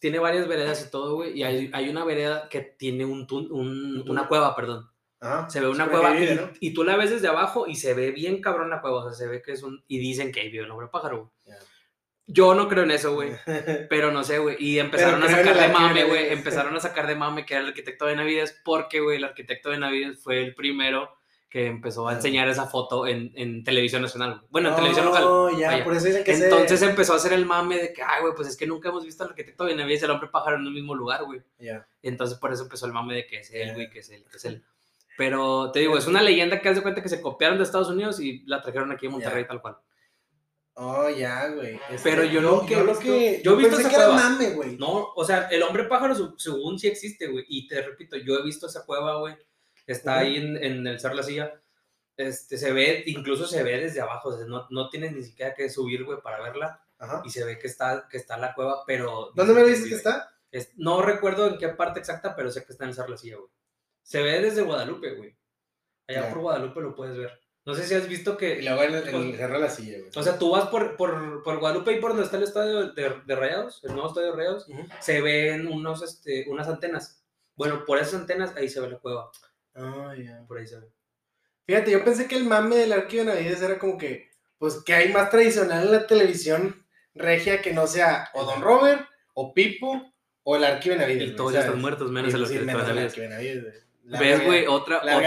[0.00, 1.38] tiene varias veredas y todo, güey.
[1.38, 4.88] Y hay, hay una vereda que tiene un, tun- un- Un una cueva, perdón.
[5.20, 5.48] Ajá.
[5.48, 6.50] Se ve una cueva porque y, vive, ¿no?
[6.58, 9.04] y tú la ves desde abajo y se ve bien cabrón la cueva.
[9.04, 9.84] O sea, se ve que es un...
[9.86, 11.30] Y dicen que ahí vive el hombre pájaro, güey.
[11.44, 11.64] Ya.
[12.26, 13.32] Yo no creo en eso, güey.
[13.88, 14.56] Pero no sé, güey.
[14.58, 16.32] Y empezaron a sacar de mame, güey.
[16.32, 20.22] Empezaron a sacar de mame que era el arquitecto Benavides porque, güey, el arquitecto Benavides
[20.22, 21.10] fue el primero
[21.52, 24.40] que empezó a enseñar esa foto en, en televisión nacional.
[24.48, 25.24] Bueno, en televisión local.
[25.58, 25.84] Ya, vaya.
[25.84, 28.32] por eso dicen que se- Entonces empezó a hacer el mame de que, ay, güey,
[28.34, 30.72] pues es que nunca hemos visto al arquitecto Benavides y al hombre pájaro en el
[30.72, 31.42] mismo lugar, güey.
[31.58, 31.86] Ya.
[32.02, 34.38] Entonces por eso empezó el mame de que es él, güey, que es él, que
[34.38, 34.64] es él.
[35.18, 37.90] Pero te digo, es una leyenda que haz de cuenta que se copiaron de Estados
[37.90, 39.48] Unidos y la trajeron aquí a Monterrey Ya.
[39.48, 39.76] tal cual.
[40.74, 41.78] Oh, ya, güey.
[41.90, 43.42] Este, Pero yo lo visto- que.
[43.44, 44.22] yo he visto pensé esa que era cueva.
[44.30, 44.76] mame, güey.
[44.78, 47.44] No, o sea, el hombre pájaro según sí existe, güey.
[47.48, 49.34] Y te repito, yo he visto esa cueva, güey.
[49.86, 51.60] Está ahí en, en el Cerro la Silla.
[52.16, 54.28] Este, se ve, incluso se ve desde abajo.
[54.30, 56.84] O sea, no, no tienes ni siquiera que subir, güey, para verla.
[56.98, 57.22] Ajá.
[57.24, 59.32] Y se ve que está, que está la cueva, pero...
[59.34, 60.32] ¿Dónde me dices que está?
[60.50, 63.16] Es- no recuerdo en qué parte exacta, pero sé que está en el Cerro la
[63.16, 63.50] Silla, güey.
[64.02, 65.36] Se ve desde Guadalupe, güey.
[66.08, 66.28] Allá Ya.
[66.30, 67.40] por Guadalupe lo puedes ver.
[67.64, 68.58] No sé si has visto que...
[68.58, 70.10] Y luego en el, en el cerro la silla, güey.
[70.16, 73.22] O sea, tú vas por, por, por Guadalupe y por donde está el estadio de,
[73.24, 74.66] de Rayados, el nuevo estadio de Rayados,
[75.00, 77.24] se ven unos, este, unas antenas.
[77.54, 79.30] Bueno, por esas antenas ahí se ve la cueva.
[79.74, 80.44] Ah, ya.
[80.46, 80.86] Por ahí se ve.
[81.66, 84.94] Fíjate, yo pensé que el mame del arquivo de Navides era como que, pues, que
[84.94, 90.12] hay más tradicional en la televisión regia que no sea o Don Robert, o Pipo,
[90.42, 91.30] o el arquivo de Navides.
[91.30, 93.04] Y todos ya están muertos, menos el Benavides.
[93.06, 93.82] arquivo de Navides, güey.
[94.04, 94.66] ¿Ves, güey?
[94.66, 95.20] Otra, otra,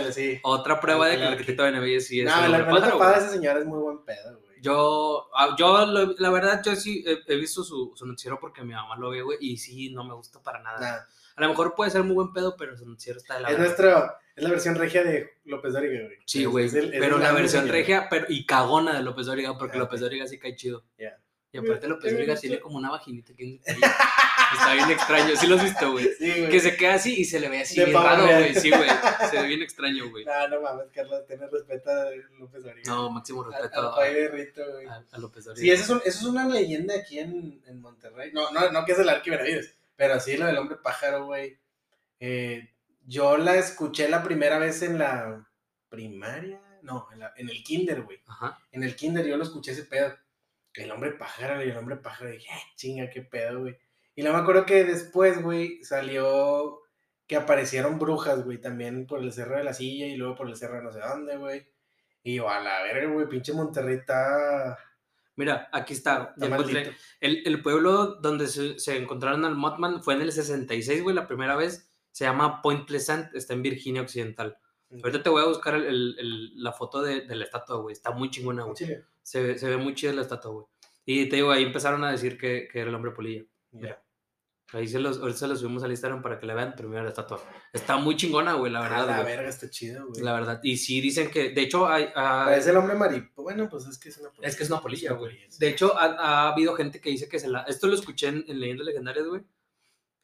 [0.00, 0.40] vida, sí.
[0.42, 2.86] otra prueba de que el El arqui- arquitecto Benavides sí es No, el la tapada
[2.86, 3.18] de güey.
[3.18, 4.54] esa señora es muy buen pedo, güey.
[4.62, 5.84] Yo, ah, yo
[6.18, 9.20] la verdad, yo sí he, he visto su, su noticiero porque mi mamá lo ve,
[9.20, 10.80] güey, y sí, no me gusta para nada.
[10.80, 11.08] Nada.
[11.36, 13.58] A lo mejor puede ser muy buen pedo, pero está de la Es verga.
[13.58, 16.18] nuestro, es la versión regia de López Dóriga, güey.
[16.26, 16.66] Sí, güey.
[16.66, 19.80] es el- es Pero la versión regia pero, y cagona de López Dóriga, porque Ah,
[19.80, 20.00] López.
[20.00, 20.84] Dóriga sí cae chido.
[20.98, 21.18] Ya.
[21.52, 23.94] Y aparte López Dóriga tiene como una vaginita aquí en el cuello.
[24.54, 25.36] Está bien extraño.
[25.36, 26.08] Sí lo has visto, güey.
[26.18, 26.46] Sí.
[26.50, 28.54] Que se queda así y se le ve así De bien raro, güey.
[28.54, 28.88] Sí, güey.
[29.30, 30.24] Se ve bien extraño, güey.
[30.24, 32.06] No, no mames, Carlos, tenés respeto a
[32.38, 32.82] López Dóriga.
[32.92, 34.86] No, máximo respeto a, Jaime Rito, güey.
[34.86, 35.60] a- a López Dóriga.
[35.60, 38.30] Sí, eso es, un- eso es una leyenda aquí en, en Monterrey.
[38.32, 41.58] No, no, no que es el Arqui Benavides, pero sí lo del hombre pájaro, güey.
[42.20, 42.70] Eh,
[43.06, 45.46] yo la escuché la primera vez en la
[45.88, 48.22] primaria, no, en, la- en el kinder, güey.
[48.72, 50.14] En el kinder yo lo escuché ese pedo.
[50.74, 52.30] El hombre pájaro y el hombre pájaro.
[52.30, 53.78] Dije, "Ah, chinga, qué pedo, güey.
[54.16, 56.80] Y no me acuerdo que después, güey, salió
[57.26, 60.56] que aparecieron brujas, güey, también por el cerro de la silla y luego por el
[60.56, 61.66] cerro de no sé dónde, güey.
[62.22, 64.78] Y yo, a la verga, güey, pinche Monterrey está,
[65.36, 66.32] Mira, aquí está.
[66.34, 66.82] está encontré.
[67.20, 71.26] El, el pueblo donde se, se encontraron al Mothman fue en el 66, güey, la
[71.26, 71.90] primera vez.
[72.12, 74.56] Se llama Point Pleasant, está en Virginia Occidental.
[75.02, 77.92] Ahorita te voy a buscar el- el- la foto de, de la estatua, güey.
[77.92, 78.76] Está muy chingona, güey.
[79.22, 80.66] Se, ve- se ve muy chida la estatua, güey.
[81.04, 83.42] Y te digo, ahí empezaron a decir que, que era el hombre polilla.
[83.88, 84.03] Ya.
[84.74, 87.02] Ahí se los, ahorita se los subimos al Instagram para que la vean, pero mira
[87.02, 87.40] la estatua.
[87.72, 89.06] Está muy chingona, güey, la Ah, verdad.
[89.06, 89.36] la güey.
[89.36, 90.22] verga, está chido, güey.
[90.22, 90.60] La verdad.
[90.62, 93.42] Y sí dicen que, de hecho, hay, ah, Parece el hombre maripo.
[93.44, 94.48] Bueno, pues es que es una polilla.
[94.48, 95.38] es que es una polilla, una güey.
[95.58, 97.60] De hecho, ha, ha habido gente que dice que se la...
[97.62, 99.42] Esto lo escuché en, en Leyendas Legendarias, güey.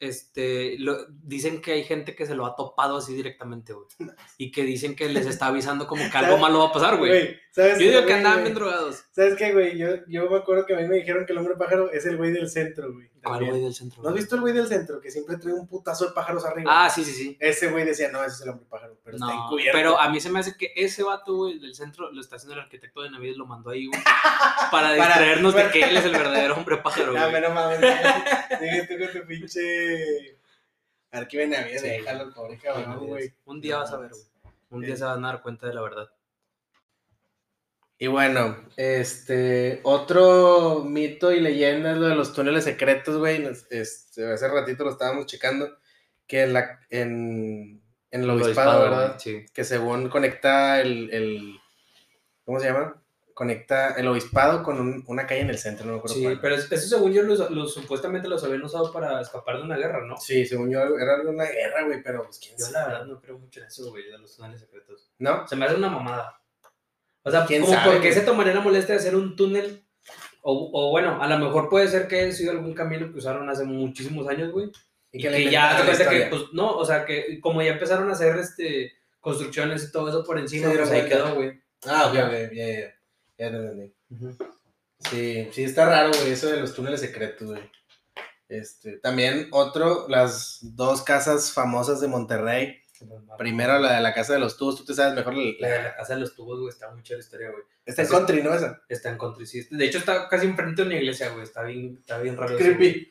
[0.01, 3.85] Este, lo- dicen que hay gente que se lo ha topado así directamente, güey.
[4.37, 7.39] Y que dicen que les está avisando como que algo malo va a pasar, güey.
[7.51, 8.51] ¿sabes Yo digo qué, que andaban güey?
[8.51, 9.03] bien drogados.
[9.11, 9.77] ¿Sabes qué, güey?
[9.77, 12.17] Yo, yo me acuerdo que a mí me dijeron que el hombre pájaro es el
[12.17, 13.09] güey del centro, güey.
[13.23, 14.01] ¿Cuál güey del centro?
[14.01, 16.85] ¿No has visto el güey del centro que siempre trae un putazo de pájaros arriba?
[16.85, 17.37] Ah, sí, sí, sí.
[17.39, 19.77] Ese güey decía, no, ese es el hombre pájaro, pero está encubierto.
[19.77, 22.55] pero a mí se me hace que ese vato, güey, del centro, lo está haciendo
[22.55, 24.01] el arquitecto de Navidad, lo mandó ahí, güey,
[24.71, 27.41] para distraernos de que él es el verdadero hombre pájaro, No, güey.
[27.43, 27.79] no mames.
[28.59, 29.59] Sigue tú con tu pinche...
[29.91, 31.87] De Navidad, Sí.
[31.87, 33.33] déjalo, pobre cabrón, güey.
[33.45, 34.23] Un día vas a ver, güey.
[34.69, 36.09] Un día se van a dar cuenta de la verdad.
[37.97, 43.47] Y bueno, este, otro mito y leyenda es lo de los túneles secretos, güey.
[43.69, 45.77] Este, hace ratito lo estábamos checando,
[46.25, 49.19] que en, la, en, en el obispado, ¿verdad?
[49.19, 49.45] Sí.
[49.53, 51.59] Que según conecta el, el,
[52.43, 52.99] ¿cómo se llama?
[53.33, 56.39] Conecta el obispado con un- una calle en el centro, no me acuerdo Sí, cuál.
[56.41, 59.77] pero es- eso según yo, los, los- supuestamente los habían usado para escapar de una
[59.77, 60.17] guerra, ¿no?
[60.17, 62.73] Sí, según yo era una guerra, güey, pero pues quién Yo sabe.
[62.77, 65.09] la verdad no creo mucho en eso, güey, de los túneles secretos.
[65.19, 65.47] ¿No?
[65.47, 66.39] Se me hace una mamada.
[67.23, 69.83] O sea, ¿Quién como sabe, por qué se tomaría la molestia de hacer un túnel.
[70.43, 73.47] O, o bueno, a lo mejor puede ser que haya sido algún camino que usaron
[73.49, 74.71] hace muchísimos años, güey.
[75.11, 78.37] Y, le que ya que, pues, no, o sea, que como ya empezaron a hacer
[78.37, 81.61] este construcciones y todo eso por encima, dieron pues ahí quedó, güey.
[81.85, 82.95] Ah, ok, ok, ya, ya, ya.
[83.41, 83.93] Ya te entendí.
[84.99, 87.71] Sí, sí está raro, güey, eso de los túneles secretos, güey.
[88.47, 92.77] Este, también otro, las dos casas famosas de Monterrey.
[93.39, 95.33] Primero la de la casa de los tubos, tú te sabes mejor.
[95.33, 97.63] La, La de la casa de los tubos, güey, está muy la historia, güey.
[97.83, 98.53] está en Así- country, ¿no?
[98.53, 98.79] Esa.
[98.87, 99.67] Está en country, sí.
[99.71, 101.43] De hecho, está casi enfrente de una iglesia, güey.
[101.43, 102.55] Está bien, está bien raro.
[102.55, 102.63] eso.
[102.63, 103.09] Creepy.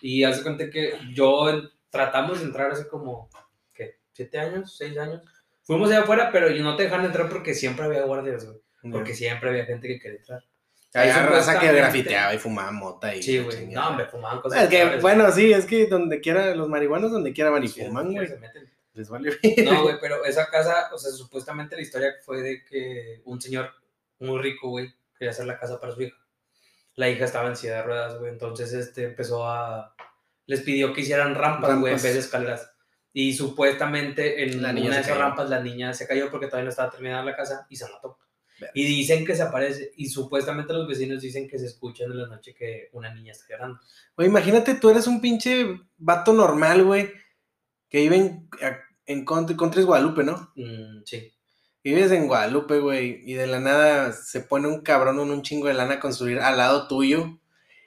[0.00, 3.28] Y hace cuenta que yo tratamos de entrar hace como,
[3.74, 3.96] ¿qué?
[4.12, 4.76] ¿Siete años?
[4.76, 5.22] ¿Seis años?
[5.62, 8.58] Fuimos allá afuera, pero no te dejaban entrar porque siempre había guardias, güey.
[8.90, 10.44] Porque siempre había gente que quería entrar.
[10.94, 13.66] Había raza que grafiteaba y fumaba mota y Sí, güey.
[13.68, 14.64] No, hombre, fumaban cosas.
[14.64, 17.82] Es que, bueno, sí, es que donde quiera, los marihuanos donde quiera van y Sí,
[17.82, 18.26] fuman, güey.
[18.26, 18.70] se meten.
[18.94, 19.30] Les vale
[19.64, 23.70] No, güey, pero esa casa, o sea, supuestamente la historia fue de que un señor
[24.18, 26.16] muy rico, güey, quería hacer la casa para su hija.
[26.96, 29.94] La hija estaba en silla de ruedas, güey, entonces este empezó a...
[30.44, 32.70] Les pidió que hicieran rampas, güey, en vez de escaleras.
[33.14, 35.20] Y supuestamente en La una de esas cayó.
[35.20, 38.18] rampas la niña se cayó porque todavía no estaba terminada la casa y se mató.
[38.74, 42.28] Y dicen que se aparece, y supuestamente los vecinos dicen que se escuchan en la
[42.28, 43.80] noche que una niña está llorando.
[44.16, 47.10] Güey, imagínate, tú eres un pinche vato normal, güey,
[47.88, 48.48] que vive en,
[49.06, 50.52] en country, country es Guadalupe, ¿no?
[50.56, 51.32] Mm, sí.
[51.84, 55.66] Vives en Guadalupe, güey, y de la nada se pone un cabrón en un chingo
[55.66, 57.38] de lana a construir al lado tuyo.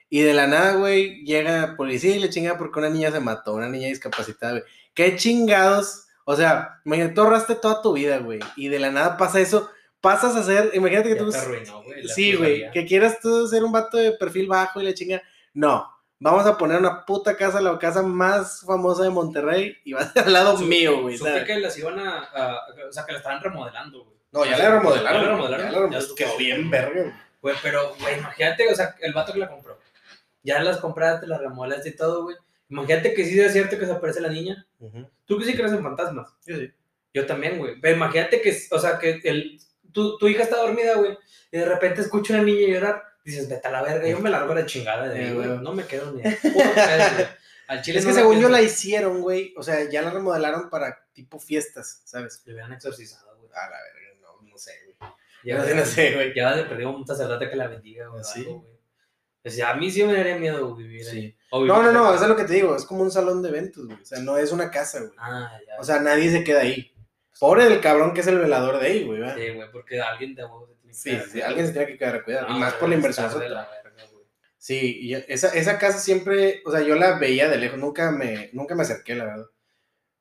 [0.09, 3.53] Y de la nada, güey, llega policía y le chinga porque una niña se mató,
[3.53, 4.63] una niña discapacitada, güey.
[4.93, 6.05] ¿Qué chingados?
[6.25, 9.69] O sea, imagínate, tú ahorraste toda tu vida, güey, y de la nada pasa eso.
[10.05, 11.31] Pasas a ser, imagínate que Ya tú.
[11.31, 12.03] te arruinó, güey.
[12.03, 15.21] la Sí, güey, que quieras tú ser un vato de perfil bajo y la chinga.
[15.53, 15.85] No,
[16.19, 20.09] vamos a poner una puta casa, la casa más famosa de Monterrey, y va a
[20.13, 21.17] ser al lado Supe- mío, güey.
[21.17, 21.45] Supe ¿sabes?
[21.45, 24.15] que las iban a, a- O sea, que la estaban remodelando, güey.
[24.31, 25.21] No, ya la remodelaron.
[25.21, 25.65] Ya la remodelaron.
[25.65, 27.01] ya la remo- Ya quedó bien verga.
[27.01, 27.13] güey.
[27.41, 29.79] Güey, pero, güey, imagínate, o sea, el vato que la compró.
[30.43, 32.35] Ya las compraste, las remodelaste y todo, güey.
[32.69, 34.65] Imagínate que sí es cierto que se aparece la niña.
[35.25, 36.33] Tú que sí crees en fantasmas.
[36.45, 36.71] Yo sí.
[37.13, 37.79] Yo también, güey.
[37.79, 39.59] Pero imagínate que, o sea, que el,
[39.95, 41.17] tu, tu hija está dormida, güey,
[41.51, 43.03] y de repente escucha una niña llorar.
[43.23, 45.47] Dices, vete a la verga, yo me largo a la chingada de ahí, Eh, güey.
[45.57, 46.21] No me quedo ni.
[47.67, 49.53] Al chile Es no que según yo la hicieron, güey.
[49.57, 52.43] O sea, ya la remodelaron para tipo fiestas, ¿sabes?
[52.45, 53.49] Le hubieran exorcizado, güey.
[53.51, 55.11] A la verga, no, no sé, güey.
[55.43, 56.35] Ya, No no sé, güey.
[56.35, 58.21] Ya de perdido un sacerdote que la bendiga, güey.
[58.21, 58.41] o ¿Sí?
[58.41, 58.75] algo, güey.
[59.43, 61.11] O sea, a mí sí me daría miedo vivir ahí.
[61.11, 61.37] Sí.
[61.51, 62.75] Vivir No, no, no, eso es lo que te digo.
[62.75, 63.99] Es como un salón de eventos, güey.
[63.99, 65.11] O sea, no es una casa, güey.
[65.17, 65.73] Ah, ya.
[65.79, 66.94] O sea, nadie se queda ahí.
[67.39, 69.19] Pobre del cabrón que es el velador de ahí, güey.
[69.19, 69.35] ¿verdad?
[69.37, 71.87] sí, güey, porque alguien de vos se tiene que Sí, quedar, sí, alguien se tiene
[71.87, 72.49] que quedar a cuidar.
[72.49, 73.25] No, y más por la inversión.
[73.27, 73.61] está de sota.
[73.61, 74.25] la verga, güey.
[74.57, 78.49] Sí, y esa, esa casa siempre, o sea, yo la veía de lejos, nunca me,
[78.53, 79.45] nunca me acerqué, la verdad.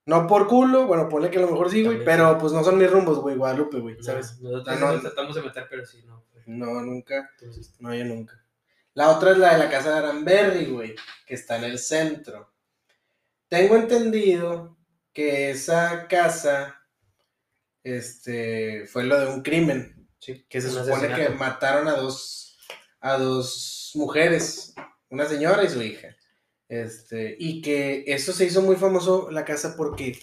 [0.06, 2.76] No por culo, bueno, ponle que a lo mejor sí, güey, pero pues no son
[2.76, 4.38] mis rumbos, güey, Guadalupe, güey, No, ¿sabes?
[4.40, 4.92] Nosotros Ah, no.
[4.92, 6.22] nos tratamos de meter, pero sí, no.
[6.32, 6.44] güey.
[6.46, 8.38] No, nunca, Entonces, no, yo nunca.
[8.92, 10.94] La otra es la de la casa de Aranberry, güey,
[11.26, 12.52] que está en el centro.
[13.48, 14.76] Tengo entendido
[15.14, 16.82] que esa casa,
[17.84, 22.58] este, fue lo de un crimen, sí, que se supone que mataron a dos,
[23.00, 24.74] a dos mujeres,
[25.10, 26.08] una señora y su hija.
[26.68, 30.18] Este, y que eso se hizo muy famoso la casa porque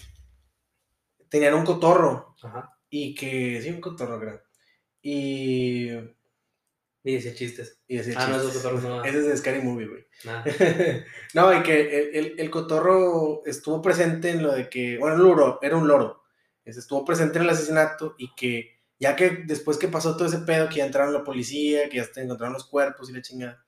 [1.28, 2.76] tenían un cotorro Ajá.
[2.90, 4.42] y que, sí, un cotorro, creo.
[5.00, 5.90] Y,
[7.04, 7.80] Y decía chistes.
[7.88, 9.04] y decía Ah, no, esos cotorros no.
[9.04, 10.06] Ese es de Scary Movie, güey.
[10.24, 10.44] Nada.
[11.34, 15.22] no, y que el, el- el cotorro estuvo presente en lo de que, bueno, un
[15.24, 16.21] loro, era un loro.
[16.64, 20.38] Ese Estuvo presente en el asesinato y que ya que después que pasó todo ese
[20.38, 23.64] pedo, que ya entraron la policía, que ya se encontraron los cuerpos y la chingada,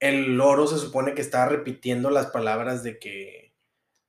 [0.00, 3.54] el loro se supone que estaba repitiendo las palabras de que,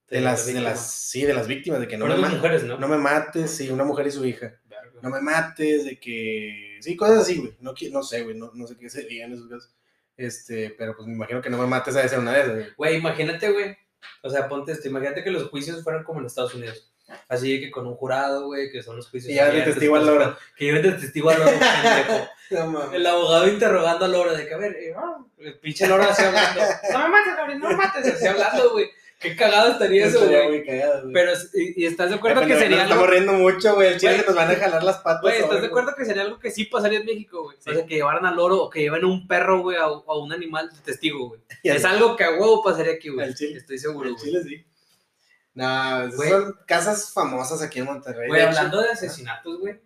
[0.08, 0.69] de las, de víctima.
[0.72, 2.78] las, sí, de las víctimas, de que no me, las ma- mujeres, ¿no?
[2.80, 5.00] no me mates, sí, una mujer y su hija Verga.
[5.04, 6.78] no me mates, de que.
[6.82, 7.56] Sí, cosas así, güey.
[7.60, 8.36] No, no sé, güey.
[8.38, 9.76] No, no sé qué se digan esos casos.
[10.17, 12.76] Este, pero pues me imagino que no me mates a ser una de esas.
[12.76, 13.78] Güey, imagínate, güey.
[14.24, 14.88] O sea, ponte esto.
[14.88, 16.88] Imagínate que los juicios fueran como en Estados Unidos.
[17.28, 19.32] Así que con un jurado, güey, que son los juicios.
[19.32, 20.38] Y ya de testigo al loro.
[20.56, 21.52] Que lleven de testigo al loro.
[22.52, 22.91] No.
[22.91, 26.24] El abogado interrogando al loro de que, a ver, eh, ah, el pinche loro así
[26.24, 26.60] hablando.
[26.91, 28.08] No me mates, Gabriel, no me mates.
[28.12, 28.89] Así hablando, güey.
[29.19, 30.65] Qué cagado estaría eso, güey.
[31.13, 32.89] Pero, y, y estás de acuerdo Pero que sería algo.
[32.93, 33.89] estamos riendo mucho, güey.
[33.93, 35.22] El chile que nos van a jalar las patas.
[35.22, 37.58] Güey, ¿estás de acuerdo que sería algo que sí pasaría en México, güey?
[37.60, 37.69] Sí.
[37.69, 40.34] O sea, que llevaran al loro o que lleven un perro, güey, a, a un
[40.34, 41.41] animal de testigo, güey.
[41.63, 43.30] Es algo que a huevo pasaría aquí, güey.
[43.30, 44.26] Estoy seguro, El güey.
[44.26, 44.65] chile sí.
[45.60, 46.30] No, Güey.
[46.30, 48.28] son casas famosas aquí en Monterrey.
[48.28, 49.80] Güey, De hablando de asesinatos, güey.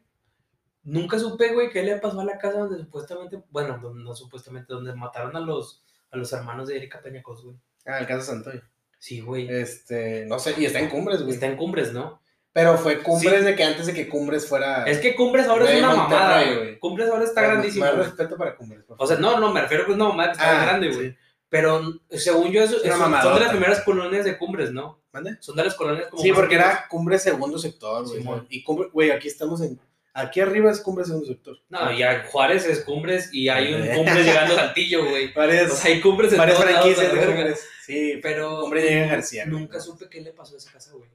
[0.83, 4.73] Nunca supe, güey, qué le pasó a la casa donde supuestamente, bueno, no, no supuestamente,
[4.73, 5.81] donde mataron a los,
[6.11, 7.55] a los hermanos de Erika Peñacos, güey.
[7.85, 8.61] Ah, el caso Santoy.
[8.99, 9.47] Sí, güey.
[9.49, 11.33] Este, no sé, y está en Cumbres, güey.
[11.33, 12.21] Está en Cumbres, ¿no?
[12.51, 13.45] Pero fue Cumbres Sí.
[13.45, 14.83] de que antes de que Cumbres fuera.
[14.85, 16.79] Es que Cumbres ahora es una Monterrey, mamada, güey.
[16.79, 17.85] Cumbres ahora está Más- grandísimo.
[17.85, 18.83] Más respeto para Cumbres.
[18.83, 19.33] por O sea, favor.
[19.33, 21.09] no, no, me refiero que es una mamada que está Ah, grande, güey.
[21.11, 21.17] sí.
[21.53, 25.03] Pero según yo, eso, son de las primeras colonias de Cumbres, ¿no?
[25.11, 25.37] ¿Mande?
[25.39, 26.23] Son de las colonias como.
[26.23, 28.41] Sí, porque era Cumbre segundo sector, güey.
[28.49, 29.79] Y Cumbre, güey, aquí estamos en.
[30.15, 31.59] Aquí arriba es Cumbre segundo sector.
[31.69, 35.31] No, ya Juárez es Cumbres y hay un Cumbres llegando a Saltillo, güey.
[35.31, 37.27] Varias, O sea, hay Cumbres en varias todos lados, franquicias a la de.
[37.27, 37.67] Cumbres.
[37.85, 39.45] Sí, Pero Cumbre llega García.
[39.45, 41.11] nunca supe qué le pasó a esa casa, güey.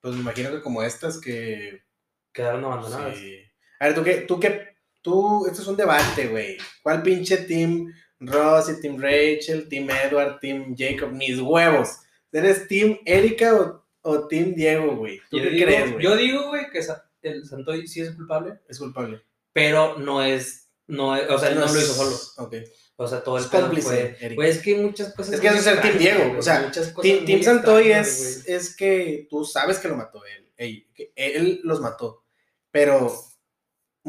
[0.00, 1.84] Pues me imagino que como estas que.
[2.32, 3.16] Quedaron abandonadas.
[3.16, 3.36] Sí.
[3.78, 4.14] A ver, tú qué.
[4.14, 4.78] Tú qué.
[5.00, 5.46] Tú.
[5.46, 6.58] Esto es un debate, güey.
[6.82, 11.12] ¿Cuál pinche team Ross y team Rachel, team Edward, team Jacob?
[11.12, 11.98] Mis huevos.
[12.32, 15.20] ¿Eres team Erika o, o team Diego, güey?
[15.30, 16.04] ¿Tú Yo qué digo, crees, güey?
[16.04, 16.80] yo digo, güey, que
[17.22, 19.22] el Santoy sí es culpable, Es culpable.
[19.52, 20.66] pero no es.
[20.86, 22.16] No es, o sea, él no, lo hizo solo.
[22.38, 22.54] Ok.
[22.96, 24.48] O sea, todo el Es cómplice, fue.
[24.48, 25.34] Es que hay muchas cosas.
[25.34, 28.48] Es que eso es el Team Diego, o sea, muchas cosas Team, Team Santoy es,
[28.48, 30.50] es que tú sabes que lo mató él.
[30.56, 32.24] Ey, que él los mató.
[32.72, 33.14] Pero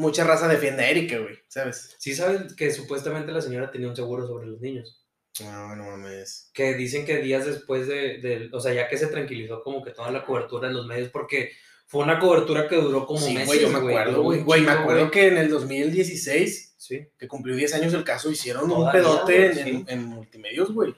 [0.00, 1.38] mucha raza defiende a Erika, güey.
[1.48, 1.94] ¿Sabes?
[1.98, 4.96] Sí, sabes que supuestamente la señora tenía un seguro sobre los niños.
[5.40, 6.50] No, no mames.
[6.52, 9.92] que dicen que días después de, de- o sea, ya que se tranquilizó como que
[9.92, 11.52] toda la cobertura en los medios, porque
[11.86, 14.40] fue una cobertura que duró como Sí, meses, güey, yo me acuerdo, güey.
[14.40, 18.30] un Güey, me acuerdo que en el 2016, Sí, que cumplió 10 años el caso,
[18.30, 19.70] hicieron un Todavía, pedote güey, en, sí.
[19.70, 20.94] en, en multimedios, güey.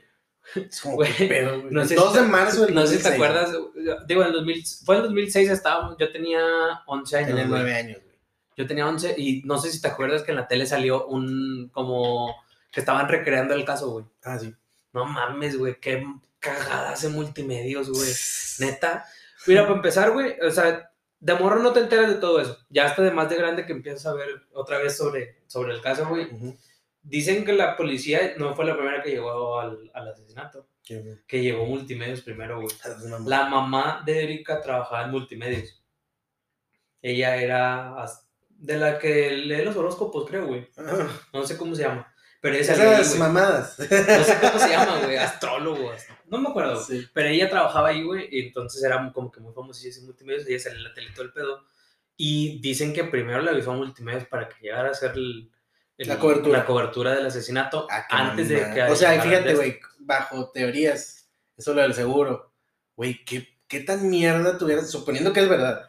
[0.54, 1.72] Es como, Güey, ¿qué pedo, güey?
[1.74, 3.14] no sé El si 2 de te- marzo del No sé si te 2016.
[3.14, 6.40] acuerdas, digo, en el 2000, fue en el 2006 estábamos, yo tenía
[6.86, 7.60] 11 años, Tenía güey.
[7.62, 8.11] 9 años, güey.
[8.56, 11.68] Yo tenía 11 y no sé si te acuerdas que en la tele salió un,
[11.72, 12.34] como,
[12.70, 14.04] que estaban recreando el caso, güey.
[14.24, 14.54] Ah, sí.
[14.92, 16.04] No mames, güey, qué
[16.38, 18.12] cagadas en multimedios, güey.
[18.58, 19.04] Neta.
[19.46, 22.58] Mira, para empezar, güey, o sea, de morro no te enteras de todo eso.
[22.68, 25.80] Ya hasta de más de grande que empiezas a ver otra vez sobre, sobre el
[25.80, 26.28] caso, güey.
[27.02, 31.42] Dicen que la policía no fue la primera que llegó al, al asesinato, Qué- que
[31.42, 32.74] llegó multimedios primero, güey.
[33.04, 35.82] una La mamá de Erika trabajaba en multimedios.
[37.00, 38.00] Ella era
[38.62, 40.68] de la que lee los horóscopos, creo, güey.
[41.32, 42.08] No sé cómo se llama.
[42.40, 43.78] Pero ahí, Esas mamadas.
[43.78, 43.84] No
[44.24, 45.16] sé cómo se llama, güey.
[45.16, 45.92] Astrólogo.
[45.92, 46.82] ast- No me acuerdo.
[46.82, 47.06] Sí.
[47.12, 50.58] Pero ella trabajaba ahí, güey, y entonces era como que muy famosilla en multimedios, ella
[50.58, 51.64] salía en la tele todo el pedo.
[52.16, 55.50] Y dicen que primero le avisó a multimedios para que llegara a el-
[55.98, 56.58] el- La cobertura.
[56.58, 58.82] la cobertura del asesinato Ah, antes de que...
[58.84, 62.52] O sea, fíjate, güey, bajo teorías, eso lo del seguro.
[62.96, 65.88] Güey, ¿qué, ¿qué tan mierda tuvieras, suponiendo que es verdad,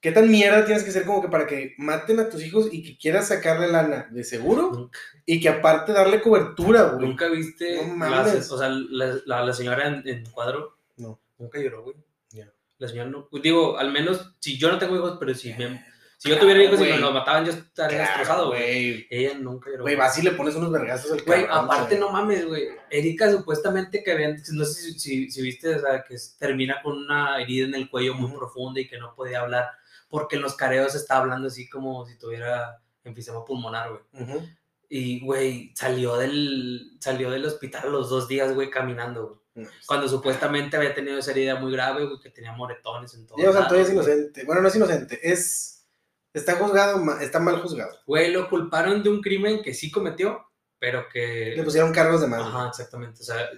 [0.00, 2.82] qué tan mierda tienes que ser como que para que maten a tus hijos y
[2.82, 7.06] que quieras sacarle lana de seguro Nunca, y que aparte darle cobertura, güey?
[7.06, 7.84] nunca viste...
[7.86, 11.20] No o sea, la, la- la señora en, en cuadro No.
[11.38, 11.96] nunca lloró, güey.
[12.30, 12.50] Ya.
[12.78, 13.28] La señora no...
[13.42, 15.84] Digo, al menos, si yo no tengo hijos, pero si, me-
[16.16, 19.06] si yo tuviera hijos y me los mataban, yo estaría Claro, destrozado, güey.
[19.10, 19.82] Ella nunca lloró.
[19.82, 22.68] Güey, vas y le pones unos vergazos al Güey, aparte no mames, güey.
[22.90, 26.96] Erika supuestamente que habían, no sé si, si, si viste, o sea, que termina con
[26.96, 29.66] una herida en el cuello muy profunda y que no podía hablar
[30.10, 34.24] porque en los careos está hablando así como si tuviera enfisema pulmonar, güey.
[34.24, 34.48] Ujú.
[34.88, 39.40] Y, güey, salió del, salió del hospital a los dos días, güey, caminando, güey.
[39.54, 39.68] No.
[39.86, 43.36] Cuando supuestamente había tenido esa herida muy grave, güey, que tenía moretones en todo.
[43.36, 44.44] Diego Santoy es inocente.
[44.44, 45.86] Bueno, no es inocente, es...
[46.32, 47.92] Está juzgado, está mal juzgado.
[48.06, 50.46] Güey, lo culparon de un crimen que sí cometió,
[50.78, 51.54] pero que...
[51.56, 52.42] Le pusieron cargos de más.
[52.42, 53.20] Ajá, exactamente.
[53.20, 53.48] O sea,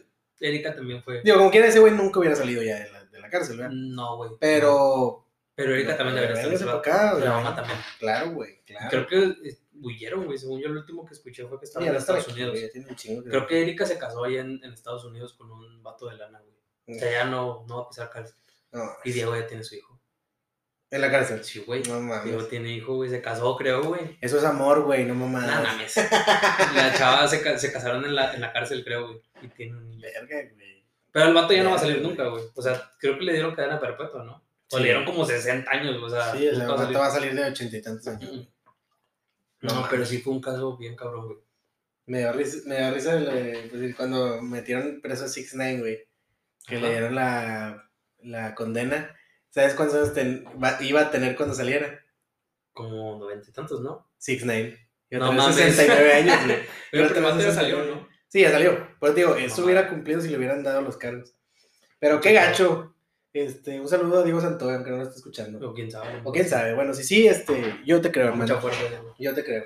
[0.41, 1.21] Erika también fue...
[1.23, 3.73] Digo, como quiera, ese güey nunca hubiera salido ya de la, de la cárcel, ¿verdad?
[3.75, 4.31] No, güey.
[4.41, 7.19] Pero Pero Erika también debería estar véngase en ese pa' acá.
[7.19, 7.79] La mamá también.
[7.99, 8.89] Claro, güey, claro.
[8.89, 10.39] Creo que huyeron, güey.
[10.39, 12.59] Según yo, lo último que escuché fue que estaban en Estados Unidos.
[13.29, 16.97] Creo que Erika se casó ahí en, Estados Unidos con un vato de lana, güey.
[16.97, 18.35] O sea, ya no, no va a pisar cárcel.
[19.05, 20.01] Y Diego ya tiene su hijo.
[20.91, 21.45] en la cárcel.
[21.45, 21.83] Sí, güey.
[21.83, 22.25] No mames.
[22.25, 23.11] Diego tiene hijo, güey.
[23.11, 24.17] Se casó, creo, güey.
[24.23, 25.57] Eso es amor, güey, no mamadas.
[25.63, 25.97] No mames.
[26.75, 29.23] La chava se, ca- se casaron en la, en la cárcel, creo, güey.
[29.43, 30.01] Y tiene un niño.
[30.03, 30.85] Verga, güey.
[31.13, 32.43] Pero el vato ya no va a salir nunca, güey.
[32.55, 34.43] O sea, creo que le dieron cadena perpetua, ¿no?
[34.77, 34.83] Sí.
[34.83, 36.33] le dieron como 60 años, o sea.
[36.35, 38.49] Sí, o sea, va va a salir de ochenta y tantos años.
[39.61, 41.39] No, No pero sí fue un caso bien cabrón, güey.
[42.07, 45.99] Me dio risa, me dio risa el, pues, cuando metieron preso a 6 9 güey.
[46.67, 46.85] Que Ajá.
[46.87, 47.89] le dieron la,
[48.23, 49.15] la condena.
[49.51, 52.01] ¿Sabes cuántos años ten- va- iba a tener cuando saliera?
[52.73, 54.09] Como noventa y tantos, ¿no?
[54.19, 55.77] 6 9 Iba a No tener mames.
[55.77, 56.57] 69 años, güey.
[56.91, 57.55] Pero el vato ya 69.
[57.55, 58.09] salió, ¿no?
[58.29, 58.89] Sí, ya salió.
[58.99, 59.65] Pues digo, eso Ajá.
[59.65, 61.35] hubiera cumplido si le hubieran dado los cargos.
[62.01, 62.95] Pero qué gacho.
[63.33, 65.71] Este, un saludo a Diego Santoy, aunque no lo esté escuchando.
[65.71, 66.21] O quién sabe.
[66.25, 66.75] O quién sabe.
[66.75, 68.61] Bueno, si sí, este, yo te creo, hermano.
[69.19, 69.65] Yo te creo.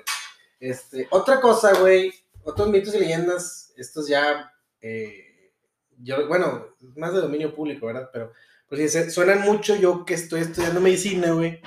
[0.59, 2.13] Este, otra cosa, güey,
[2.43, 5.51] otros mitos y leyendas, estos ya, eh,
[5.99, 8.09] yo, bueno, más de dominio público, ¿verdad?
[8.11, 8.31] Pero,
[8.69, 11.61] pues sí, suenan mucho yo que estoy estudiando medicina, güey,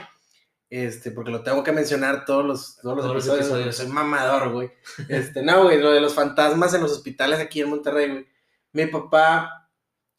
[0.70, 3.76] este, porque lo tengo que mencionar todos los, todos los Todos los episodios.
[3.76, 4.70] soy mamador, güey.
[5.08, 8.26] Este, no, güey, lo de los fantasmas en los hospitales aquí en Monterrey, güey.
[8.72, 9.68] Mi papá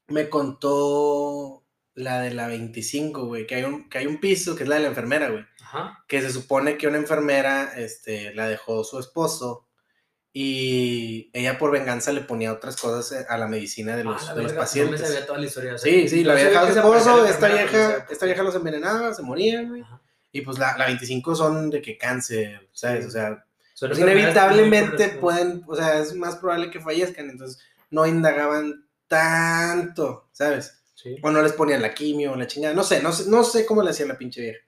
[0.08, 1.61] me contó
[2.02, 4.76] la de la 25, güey, que hay un, que hay un piso, que es la
[4.76, 6.04] de la enfermera, güey Ajá.
[6.08, 9.68] que se supone que una enfermera este, la dejó su esposo
[10.34, 14.28] y ella por venganza le ponía otras cosas eh, a la medicina de los, Ah,
[14.28, 15.02] la de los verga, pacientes.
[15.02, 15.76] No me sabía toda la historia.
[15.76, 19.22] o sea, sí, sí, la dejado su esposo, esta vieja, esta vieja los envenenaba, se
[19.24, 19.84] morían, güey.
[20.32, 23.04] Y pues la, la 25 son de que cáncer, ¿sabes?
[23.04, 23.08] Sí.
[23.10, 23.46] O sea,
[23.80, 30.81] pues inevitablemente pueden, o sea, es más probable que fallezcan, entonces no indagaban tanto, ¿sabes?
[31.02, 31.16] Sí.
[31.24, 32.74] O no les ponían la quimio, la chingada.
[32.76, 34.60] No sé, no sé, no sé cómo le hacía la pinche vieja.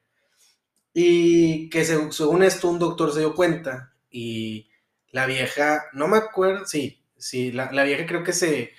[0.93, 4.69] Y que se- según esto un doctor se dio cuenta y
[5.11, 8.71] la vieja, no me acuerdo, sí, sí, la, la vieja creo que se,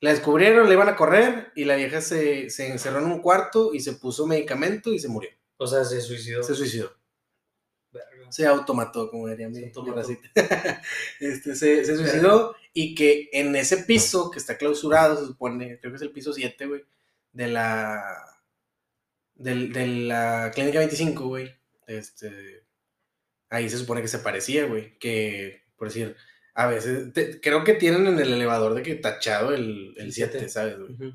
[0.00, 3.74] la descubrieron, le iban a correr y la vieja se, se encerró en un cuarto
[3.74, 5.30] y se puso medicamento y se murió.
[5.58, 6.42] O sea, se suicidó.
[6.42, 6.92] Se suicidó.
[8.32, 9.96] Se automató, como diría mi, Se mi automató.
[10.00, 10.30] racita.
[11.20, 15.92] este, se, se suicidó y que en ese piso que está clausurado, se supone, creo
[15.92, 16.82] que es el piso 7, güey,
[17.32, 18.02] de la.
[19.34, 21.54] de la Clínica 25, güey.
[21.86, 22.64] Este.
[23.50, 24.98] Ahí se supone que se parecía, güey.
[24.98, 26.16] Que, por decir,
[26.54, 27.12] a veces.
[27.12, 30.48] te- creo que tienen en el elevador de que tachado el, el El 7, siete.
[30.48, 31.14] ¿sabes, güey?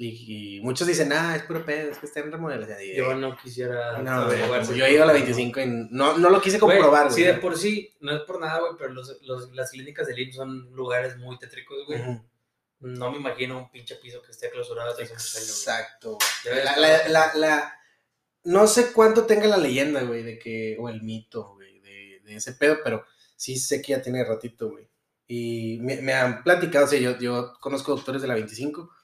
[0.00, 2.78] Y, y muchos dicen, ah, es puro pedo, es que está en remodelación.
[2.82, 3.98] Y- Yo no quisiera.
[3.98, 4.38] no, güey,
[4.78, 7.14] yo he ido a la 25 y no, no lo quise comprobar, güey.
[7.16, 10.20] Sí, de por sí, no es por nada, güey, pero los, los- las clínicas del
[10.20, 12.00] IMSS son lugares muy tétricos, güey.
[12.80, 15.64] No me imagino un pinche piso que esté clausurado hace muchos años.
[15.66, 15.76] güey.
[15.76, 16.18] Exacto.
[16.44, 16.64] güey.
[16.64, 17.74] La, la, la, la-
[18.44, 22.36] no sé cuánto tenga la leyenda, güey, de que, o el mito, güey, de, de
[22.36, 24.88] ese pedo, pero sí sé que ya tiene ratito, güey.
[25.26, 28.94] Y me, me han platicado, o sea, yo, yo conozco doctores de la 25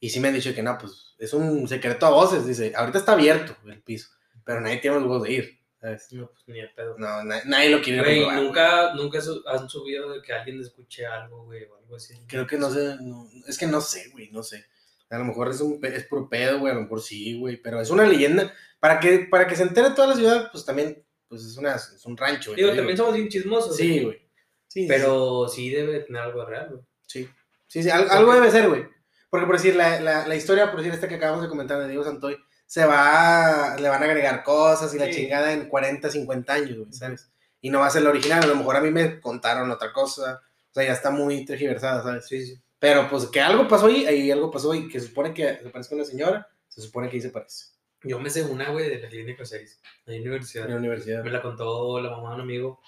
[0.00, 2.98] y sí me han dicho que no, pues es un secreto a voces, dice, ahorita
[2.98, 4.08] está abierto el piso,
[4.44, 6.12] pero nadie tiene los huevos de ir, ¿sabes?
[6.12, 6.96] No, pues ni de pedo.
[6.98, 11.44] No, na- nadie lo quiere comprobar, nunca, nunca han subido de que alguien escuche algo,
[11.44, 12.14] güey, o algo así.
[12.26, 14.64] Creo que no sé, no- es que no sé, güey, no sé.
[15.10, 17.80] A lo mejor es, un, es puro pedo, güey, a lo mejor sí, güey, pero
[17.80, 18.52] es una leyenda.
[18.78, 22.04] Para que, para que se entere toda la ciudad, pues también, pues es, una, es
[22.04, 22.62] un rancho, güey.
[22.62, 23.74] Digo, también somos bien chismosos.
[23.76, 24.20] Sí, güey.
[24.68, 26.82] Sí, Pero sí debe tener algo real, güey.
[27.06, 27.26] Sí,
[27.66, 28.84] sí, sí, al- algo debe ser, güey.
[29.30, 31.88] Porque por decir, la, la, la historia, por decir, esta que acabamos de comentar de
[31.88, 35.12] Diego Santoy, se va, le van a agregar cosas y la Sí.
[35.14, 37.30] chingada en 40, 50 años, güey, ¿sabes?
[37.60, 39.92] Y no va a ser la original, a lo mejor a mí me contaron otra
[39.92, 42.26] cosa, o sea, ya está muy tergiversada, ¿sabes?
[42.26, 42.60] Sí, sí.
[42.78, 45.68] Pero pues que algo pasó ahí, ahí algo pasó y que se supone que se
[45.70, 47.66] parece con una señora, se supone que ahí se parece.
[48.04, 50.68] Yo me sé una, güey, de la clínica 6, de la En universidad.
[50.68, 51.24] la universidad.
[51.24, 52.80] Me la contó la mamá de un amigo.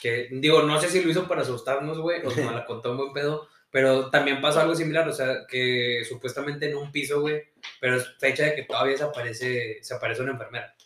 [0.00, 2.96] Que, digo, no sé si lo hizo para asustarnos, güey, o me la contó en
[2.98, 3.48] buen pedo.
[3.74, 7.42] Pero también pasó algo similar, o sea, que supuestamente en un piso, güey,
[7.80, 10.76] pero es fecha de que todavía se aparece, se aparece una enfermera.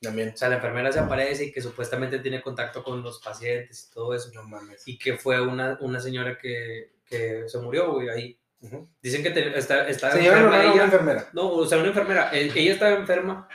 [0.00, 0.30] También.
[0.30, 3.92] O sea, la enfermera se aparece y que supuestamente tiene contacto con los pacientes y
[3.94, 4.30] todo eso.
[4.32, 4.82] No mames.
[4.88, 8.38] Y que fue una, una señora que, que se murió, güey, ahí.
[8.62, 8.88] Ujú.
[9.02, 10.84] Dicen que te- está, está no enferma era una ella.
[10.84, 11.28] enfermera.
[11.34, 12.30] No, o sea, una enfermera.
[12.32, 13.46] Eh, Ella estaba enferma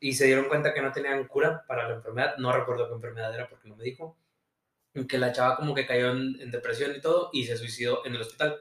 [0.00, 2.34] y se dieron cuenta que no tenían cura para la enfermedad.
[2.38, 4.16] No recuerdo qué enfermedad era porque no me dijo.
[5.08, 8.14] Que la chava como que cayó en, en depresión y todo y se suicidó en
[8.14, 8.56] el hospital.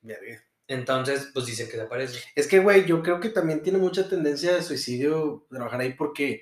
[0.00, 0.42] Verga.
[0.68, 2.20] Entonces, pues dicen que desaparece.
[2.34, 6.40] Es que, güey, yo creo que también tiene mucha tendencia de suicidio trabajar ahí porque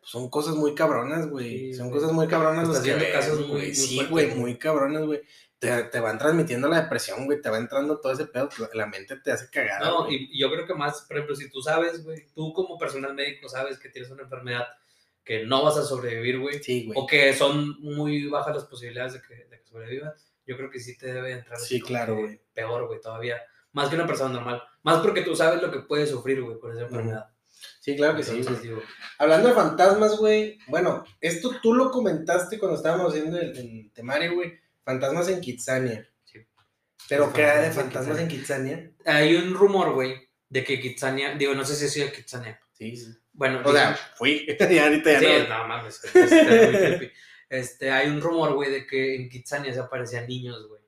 [0.00, 1.72] son cosas muy cabronas, güey.
[1.72, 2.00] Sí, son güey.
[2.00, 5.22] cosas muy cabronas Estás viendo casos muy- muy Sí, güey, muy cabronas, güey.
[5.58, 9.16] te, te van transmitiendo la depresión, güey, te va entrando todo ese pedo, la mente
[9.16, 9.80] te hace cagar.
[9.82, 10.16] No, güey.
[10.16, 13.14] y y yo creo que más, por ejemplo, si tú sabes, güey, tú como personal
[13.14, 14.66] médico sabes que tienes una enfermedad
[15.24, 16.98] que no vas a sobrevivir, güey, Sí, güey.
[16.98, 20.80] o que son muy bajas las posibilidades de que, de que sobrevivas, yo creo que
[20.80, 22.40] sí te debe entrar Sí, claro, güey.
[22.52, 23.40] peor, güey, todavía.
[23.72, 24.62] Más que una persona normal.
[24.82, 27.26] Más porque tú sabes lo que puedes sufrir, güey, con esa enfermedad.
[27.80, 28.42] Sí, claro que sí.
[28.42, 28.82] Güey.
[29.18, 30.58] Hablando de fantasmas, güey.
[30.66, 34.52] Bueno, esto tú lo comentaste cuando estábamos haciendo el, el temario, güey.
[34.84, 36.06] Fantasmas en Kitsania.
[36.24, 36.40] Sí.
[37.08, 38.90] Pero ¿qué hay de Fantasmas en Kitsania?
[39.06, 42.60] hay un rumor, güey, de que Kitsania, digo, no sé si es de Kitsania.
[42.90, 43.12] Sí, sí.
[43.32, 44.46] Bueno, O sea, fui.
[44.70, 45.58] ya ahorita ya Sí, no.
[45.58, 46.00] no mames.
[46.04, 47.12] Este.
[47.48, 50.80] Este, hay un rumor, güey, de que en Kitsania se aparecían niños, güey.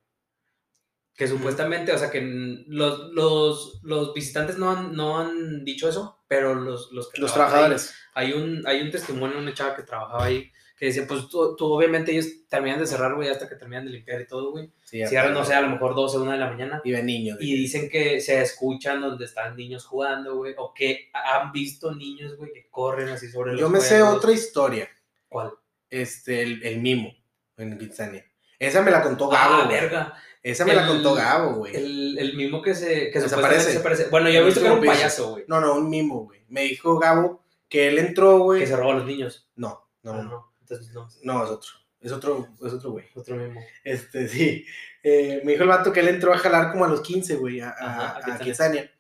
[1.15, 2.21] Que supuestamente, o sea, que
[2.67, 7.33] los, los, los visitantes no han, no han dicho eso, pero los, los, que Los
[7.33, 7.95] trabajan ahí- trabajadores.
[8.15, 11.55] Hay un, hay un testimonio de una chava que trabajaba ahí que decía, pues tú,
[11.57, 14.71] tú, obviamente ellos terminan de cerrar, güey, hasta que terminan de limpiar y todo, güey.
[14.83, 16.81] Sí, Cierran, no sé, a lo mejor 12, 1 de la mañana.
[16.85, 17.39] Y ven niños.
[17.41, 22.37] Y dicen que se escuchan donde están niños jugando, güey, o que han visto niños,
[22.37, 24.89] güey, que corren así sobre los Yo me sé otra historia.
[25.29, 25.53] ¿Cuál?
[25.91, 27.15] Este, el, el mimo
[27.57, 28.25] en Kitsania.
[28.59, 29.65] Esa me la contó Ah, Gabo.
[29.67, 29.81] güey.
[29.81, 30.15] verga.
[30.43, 31.75] Esa me la contó Gabo, güey.
[31.77, 33.81] El, el mismo que se que Desaparece.
[33.97, 34.09] se.
[34.11, 35.45] Bueno, yo he visto que era un payaso, güey.
[35.49, 36.41] No, no, un mimo, güey.
[36.49, 38.61] Me dijo Gabo que él entró, güey.
[38.61, 39.49] Que se roba a los niños.
[39.57, 40.23] No, no, Ah, no.
[40.25, 40.54] no.
[40.65, 41.09] Entonces no.
[41.23, 41.71] No, es otro.
[42.01, 43.05] Es otro, es otro, güey.
[43.15, 43.61] Otro mismo.
[43.83, 44.67] Este, sí.
[45.03, 47.61] Eh, me dijo el vato que él entró a jalar como a los 15, güey,
[47.61, 48.91] a, Ajá, a a Kitsania.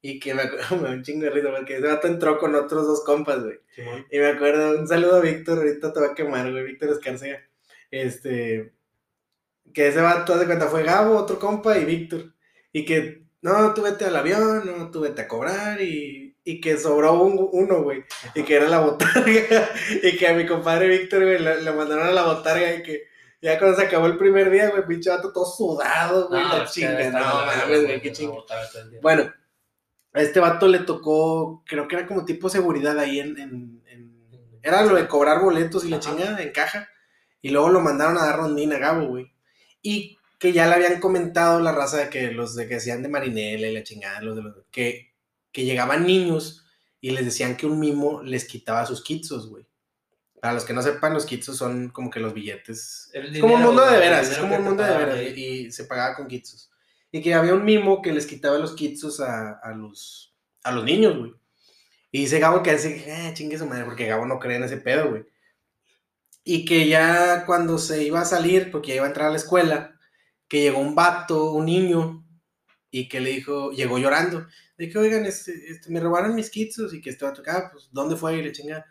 [0.00, 2.54] Y que me acuerdo, me da un chingo de risa, porque ese vato entró con
[2.54, 3.58] otros dos compas, güey.
[4.10, 7.40] Y me acuerdo, un saludo a Víctor, ahorita te va a quemar, güey, Víctor Escarcega.
[7.90, 8.72] Este,
[9.72, 12.34] que ese vato, de cuenta, fue Gabo, otro compa y Víctor.
[12.72, 16.76] Y que, no, tú vete al avión, no, tú vete a cobrar y, y que
[16.78, 18.04] sobró un- uno, güey.
[18.34, 19.70] Y que era la botarga.
[20.02, 23.04] y que a mi compadre Víctor, güey, le, le mandaron a la botarga y que
[23.40, 26.70] ya cuando se acabó el primer día, güey, pinche vato todo sudado, güey, la es
[26.72, 27.10] que chinga.
[27.10, 28.32] No, mames, güey, qué chinga.
[29.02, 29.32] Bueno,
[30.12, 33.38] a este vato le tocó, creo que era como tipo seguridad ahí en.
[33.38, 34.12] en- en-
[34.62, 36.88] era lo de cobrar boletos y la chingada en caja.
[37.40, 39.32] Y luego lo mandaron a dar rondín a Gabo, güey.
[39.82, 43.08] Y que ya le habían comentado la raza de que los de que hacían de
[43.08, 44.54] marinela y la chingada, los de los.
[44.70, 45.11] que,
[45.52, 46.64] que llegaban niños
[47.00, 49.66] y les decían que un mimo les quitaba sus kitsos, güey.
[50.40, 53.54] Para los que no sepan, los kitsos son como que los billetes El es como
[53.54, 55.20] un dinero, mundo de veras, es dinero como un mundo de veras.
[55.36, 56.70] Y se pagaba con kitsos.
[57.12, 60.34] Y que había un mimo que les quitaba los kitsos a, a los,
[60.64, 61.32] a los niños, güey.
[62.10, 64.76] Y dice Gabo que hace, eh, chingue su madre, porque Gabo no cree en ese
[64.76, 65.24] pedo, güey.
[66.44, 69.36] Y que ya cuando se iba a salir, porque ya iba a entrar a la
[69.36, 69.98] escuela,
[70.46, 72.21] que llegó un vato, un niño,
[72.92, 74.46] y que le dijo, llegó llorando.
[74.76, 78.16] De que, oigan, este, este, me robaron mis kitsos, y que vato, ah, pues, ¿dónde
[78.16, 78.36] fue?
[78.36, 78.86] Y le chinga.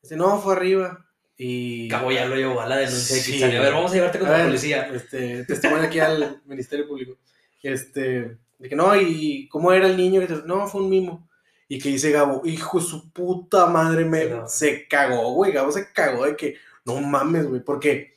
[0.00, 1.04] Este, no, fue arriba.
[1.36, 1.88] Y.
[1.88, 3.58] Cabo ya lo llevó a la denuncia de Sí, Kitsania.
[3.58, 4.88] A ver, vamos a llevarte con A la ver, policía.
[4.94, 7.18] Este, testimonio aquí al Ministerio Público.
[7.62, 11.28] Este, de que no, y cómo era el niño, no, fue un mimo.
[11.66, 14.46] Y que dice Gabo, hijo de su puta madre, me, no.
[14.46, 15.52] se cagó, güey.
[15.52, 18.14] Gabo se cagó de que, no mames, güey, porque,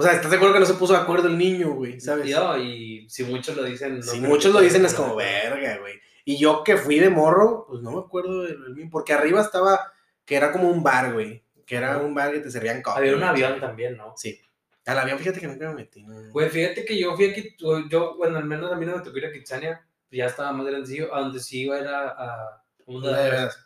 [0.00, 2.00] o sea, ¿estás de acuerdo que no se puso de acuerdo el niño, güey?
[2.00, 2.26] ¿Sabes?
[2.58, 3.96] Y si muchos lo dicen.
[3.98, 6.00] no si muchos lo dicen, es como, una- verga, güey.
[6.24, 9.92] Y yo que fui de morro, pues no me acuerdo del, mimo, porque arriba estaba,
[10.24, 11.44] que era como un bar, güey.
[11.66, 12.98] Que era un bar que te servían coca.
[12.98, 14.14] Había un avión también, ¿no?
[14.16, 14.40] Sí.
[14.86, 16.02] Al avión, fíjate que nunca me metí.
[16.02, 16.30] no.
[16.32, 17.54] Güey, fíjate que yo fui aquí,
[17.90, 20.66] yo, bueno, al menos a mí no me tocó ir a Kitsania, ya estaba más
[20.66, 22.64] grandecillo, a donde sí iba era a...
[22.84, 23.58] ¿cómo se De veras.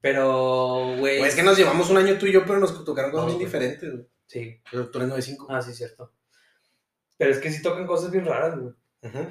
[0.00, 1.18] Pero, güey...
[1.18, 3.26] Güey, es que nos llevamos un año tú y yo, pero nos tocaron cosas No,
[3.28, 3.46] bien güey.
[3.46, 4.06] diferentes, güey.
[4.32, 5.46] Sí, Pero tú eres 95.
[5.50, 6.10] ah, sí, cierto.
[7.18, 8.72] Pero es que sí tocan cosas bien raras, güey.
[9.02, 9.28] Ajá.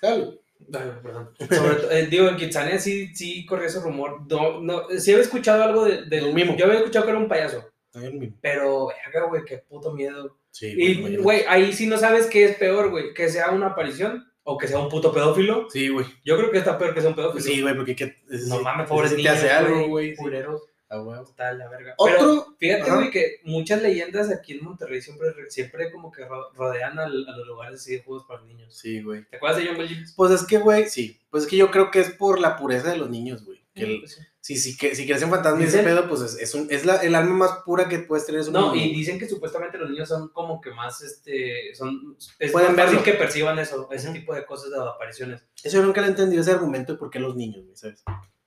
[0.00, 0.38] Salud.
[0.72, 1.34] Ay, perdón.
[1.50, 4.22] Sobre eh, digo, en Kitsania sí, sí corría ese rumor.
[4.30, 6.56] No, no, sí había escuchado algo de, del mimo.
[6.56, 7.70] Yo había escuchado que era un payaso.
[7.92, 8.32] El.
[8.40, 10.38] Pero, verga, güey, qué puto miedo.
[10.50, 13.12] Sí, Y, güey, ahí sí no sabes qué es peor, güey.
[13.12, 15.68] Que sea una aparición o que sea un puto pedófilo.
[15.70, 16.06] Sí, güey.
[16.24, 17.44] Yo creo que está peor que sea un pedófilo.
[17.44, 18.16] Sí, güey, porque ¿qué?
[18.30, 20.16] ese No sí- mames, pobres sí te niños, hace algo, güey.
[20.16, 20.62] Culeros.
[20.92, 21.20] Ah, güey.
[21.22, 21.94] Está la verga.
[22.04, 22.56] Pero Otro.
[22.58, 27.08] fíjate, güey, que muchas leyendas aquí en Monterrey siempre, siempre como que ro- rodean a
[27.08, 28.76] los lugares así de juegos para niños.
[28.76, 29.24] Sí, güey.
[29.28, 31.18] ¿Te acuerdas de John Bell Pues es que, güey, sí.
[31.30, 33.62] Pues es que yo creo que es por la pureza de los niños, güey.
[33.74, 36.52] Que el- Pues si, si, que, si crecen fantasmas y ese pedo, pues es, es,
[36.54, 38.40] un, es la, el alma más pura que puedes tener.
[38.40, 42.16] Es un No, y dicen que supuestamente los niños son como que más, este, son,
[42.40, 45.42] es Pueden más fácil que perciban eso, ese tipo de cosas de apariciones.
[45.62, 48.02] Eso yo nunca le he entendido ese argumento de por qué los niños, güey, ¿sabes?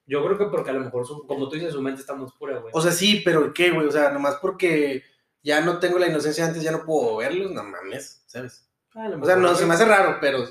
[0.08, 2.32] Yo creo que porque a lo mejor, su- como tú dices, su mente está más
[2.34, 2.72] pura, güey.
[2.74, 3.88] O sea, sí, pero ¿qué, güey?
[3.88, 5.04] O sea, nomás porque
[5.42, 8.68] ya no tengo la inocencia antes, ya no puedo verlos, no mames, ¿sabes?
[8.94, 10.48] O sea, mejor, no, se me hace raro, pero...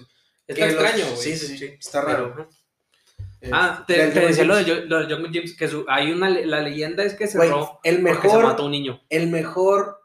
[0.46, 1.16] Está extraño, güey.
[1.16, 2.32] Sí, sí, sí, está raro.
[2.36, 2.48] Pero-
[3.40, 4.64] eh, Ah, te, te John decía lo de.
[4.64, 7.80] Jo- lo de John James, que su- hay una, la leyenda es que Güey, cerró
[7.84, 9.00] el porque se mejor, mató un niño.
[9.10, 10.00] el mejor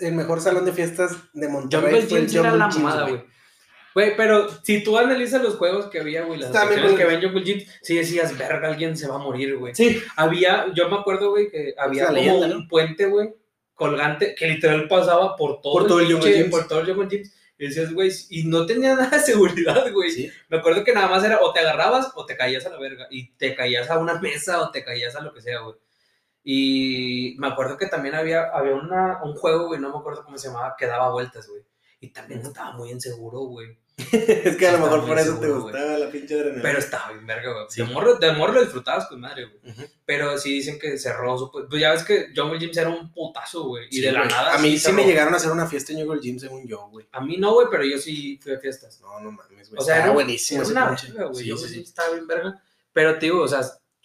[0.00, 3.14] el mejor salón de fiestas de Monterrey Jungle fue el Gyms era la mamada, güey.
[3.16, 3.26] güey.
[3.94, 7.04] Güey, pero si tú analizas los juegos que había, güey, las atracciones que güey.
[7.04, 9.74] había en Jungle Gyms, sí decías, verga, alguien se va a morir, güey.
[9.74, 13.34] Sí, Había, yo me acuerdo, güey, que había como leyenda, un puente, güey,
[13.74, 16.50] colgante, que literal pasaba por todo, Por todo el Jungle Gyms.
[16.50, 17.34] Por todo el Jungle Gyms.
[17.58, 20.10] Y decías, güey, y no tenía nada de seguridad, güey.
[20.10, 20.30] sí.
[20.48, 23.06] Me acuerdo que nada más era o te agarrabas o te caías a la verga.
[23.10, 25.76] Y te caías a una mesa o te caías a lo que sea, güey.
[26.44, 30.38] Y me acuerdo que también había, había una, un juego, güey, no me acuerdo cómo
[30.38, 31.62] se llamaba, que daba vueltas, güey.
[32.02, 32.48] Y también Ujú.
[32.48, 33.78] estaba muy inseguro, güey.
[34.12, 35.72] es que a lo mejor por eso te seguro, güey.
[35.74, 36.62] gustaba la pinche adrenalina.
[36.62, 37.66] Pero estaba bien verga, güey.
[37.68, 37.82] Sí.
[37.82, 39.72] De, morro, de morro lo disfrutabas con madre, güey.
[39.72, 39.82] Ujú.
[40.04, 41.50] Pero sí dicen que cerró su...
[41.52, 43.86] Pues ya ves que Jungle Gyms era un putazo, güey.
[43.90, 44.30] Y Sí, de la güey.
[44.30, 44.96] nada A mí sí cerró.
[44.96, 47.06] me llegaron a hacer una fiesta en Jungle Gym, según yo, güey.
[47.12, 49.00] A mí no, güey, pero yo sí fui a fiestas.
[49.00, 49.80] No, no mames, güey.
[49.80, 50.62] O sea, era, buenísimo.
[50.62, 51.44] era una verga, güey.
[51.44, 52.60] Sí, Jungle sí, estaba bien verga.
[52.92, 53.60] Pero, tío, o sea,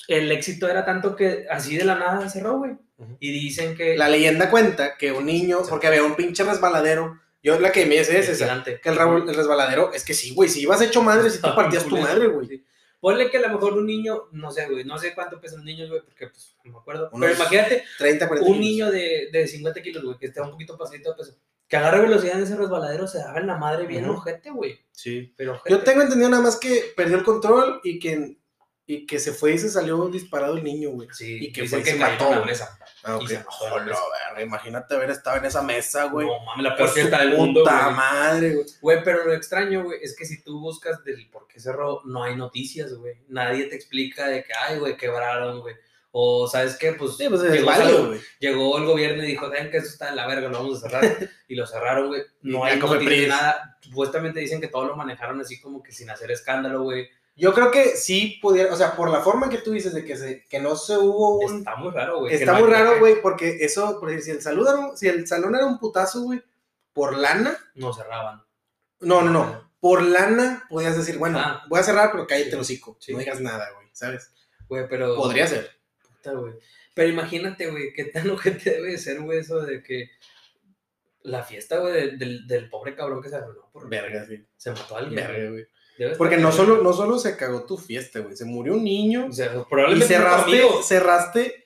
[0.07, 2.73] el éxito era tanto que así de la nada cerró, güey.
[2.97, 3.17] Ujú.
[3.19, 3.97] Y dicen que...
[3.97, 7.19] La leyenda cuenta que un niño, porque había un pinche resbaladero.
[7.43, 8.63] Yo la que me es esa.
[8.63, 10.49] Que el, resbaladero, es que sí, güey.
[10.49, 12.47] Si ibas hecho madre, si tú partías tu madre, güey.
[12.47, 12.65] Sí.
[12.99, 15.65] Ponle que a lo mejor un niño, no sé, güey, no sé cuánto pesan los
[15.65, 17.09] niños, güey, porque pues no me acuerdo.
[17.11, 20.49] Unos Pero imagínate 30, 40 un niño de, de 50 kilos, güey, que esté un
[20.49, 23.85] poquito pasadito de peso, que agarre velocidad en ese resbaladero, se daba en la madre
[23.85, 24.17] bien Ujú.
[24.17, 24.79] ojete, güey.
[24.91, 25.31] Sí.
[25.38, 25.69] Pero ojete.
[25.69, 28.38] Yo tengo entendido nada más que perdió el control y que,
[28.89, 31.09] y que se fue y se salió disparado el niño, güey.
[31.11, 32.79] Sí, y que fue que se cayó mató, en la mesa.
[33.03, 33.29] Ah, Y ok.
[33.29, 34.01] se bajó de la Joder, mesa.
[34.29, 36.25] verga, imagínate haber estado en esa mesa, güey.
[36.25, 37.95] No mames, la peor fiesta del mundo, puta güey.
[37.95, 38.65] madre, güey.
[38.81, 42.23] Güey, pero lo extraño, güey, es que si tú buscas del por qué cerró, no
[42.23, 43.15] hay noticias, güey.
[43.27, 45.75] Nadie te explica de que, ay, güey, quebraron, güey.
[46.11, 46.93] O, ¿sabes qué?
[46.93, 50.15] Pues, Sí, pues es llegó, válido, el gobierno y dijo, saben que esto está de
[50.15, 51.03] la verga, lo vamos a cerrar.
[51.47, 52.23] y lo cerraron, güey.
[52.41, 53.77] No hay noticias, nada.
[53.81, 57.07] Supuestamente dicen que todo lo manejaron así como que sin hacer escándalo, güey.
[57.38, 60.17] Yo creo que sí pudiera, o sea, por la forma que tú dices de que,
[60.17, 61.59] se, que no se hubo un...
[61.59, 62.33] Está muy raro, güey.
[62.33, 65.27] Está muy raro, güey, porque eso, por decir, si el, salud era un- si el
[65.27, 66.41] salón era un putazo, güey,
[66.93, 68.43] por lana, No cerraban.
[69.01, 71.63] no, no, no, por lana podías decir, bueno, Ah.
[71.69, 72.55] voy a cerrar, pero cállate Sí.
[72.55, 73.13] el hocico, Sí.
[73.13, 74.33] no digas nada, güey, ¿sabes?
[74.67, 75.15] Güey, pero...
[75.15, 75.69] Podría ser.
[76.01, 76.53] Puta, güey.
[76.95, 80.09] Pero imagínate, güey, qué tan ojete debe de ser, güey, eso de que
[81.21, 84.43] la fiesta, güey, del, del, del pobre cabrón que se arruinó por Verga, sí.
[84.55, 85.15] se mató a alguien.
[85.27, 85.67] Verga, güey.
[86.17, 89.31] Porque no solo, no solo se cagó tu fiesta, güey, se murió un niño O
[89.33, 89.51] sea,
[89.95, 90.01] y
[90.83, 91.65] cerraste,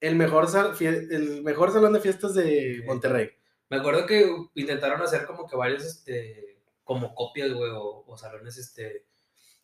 [0.00, 2.82] el mejor, sal- el mejor salón de fiestas de Sí.
[2.84, 3.30] Monterrey.
[3.70, 8.58] Me acuerdo que intentaron hacer como que varios, este, como copias, güey, o, o salones,
[8.58, 9.06] este,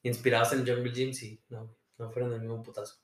[0.02, 2.96] inspirados en Jungle Gyms y no, no fueron el mismo putazo.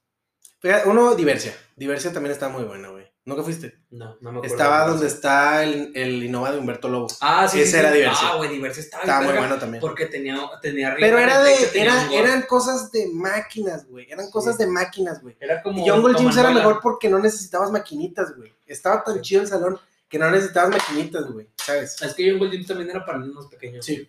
[0.86, 1.54] Uno, Diversia.
[1.76, 3.06] Diversia también está muy bueno, güey.
[3.24, 3.80] ¿Nunca fuiste?
[3.90, 4.54] No, no me acuerdo.
[4.54, 7.08] Estaba donde está el, el Innova de Humberto Lobo.
[7.20, 7.96] Ah, sí, Ese sí, era sí.
[7.98, 8.28] Diversia.
[8.30, 9.80] Ah, güey, Diversia estaba, Estaba muy bueno también.
[9.80, 14.06] Porque tenía, tenía Pero era de, era, eran cosas de máquinas, güey.
[14.10, 14.30] Eran Sí.
[14.32, 15.36] cosas de máquinas, güey.
[15.40, 15.84] Era como.
[15.84, 18.54] Y Jungle Gyms era mejor porque no necesitabas maquinitas, güey.
[18.64, 19.78] Estaba tan chido el salón
[20.08, 21.48] que no necesitabas maquinitas, güey.
[21.56, 22.00] ¿Sabes?
[22.00, 23.84] Es que Jungle Gyms también era para niños pequeños.
[23.84, 24.08] Sí.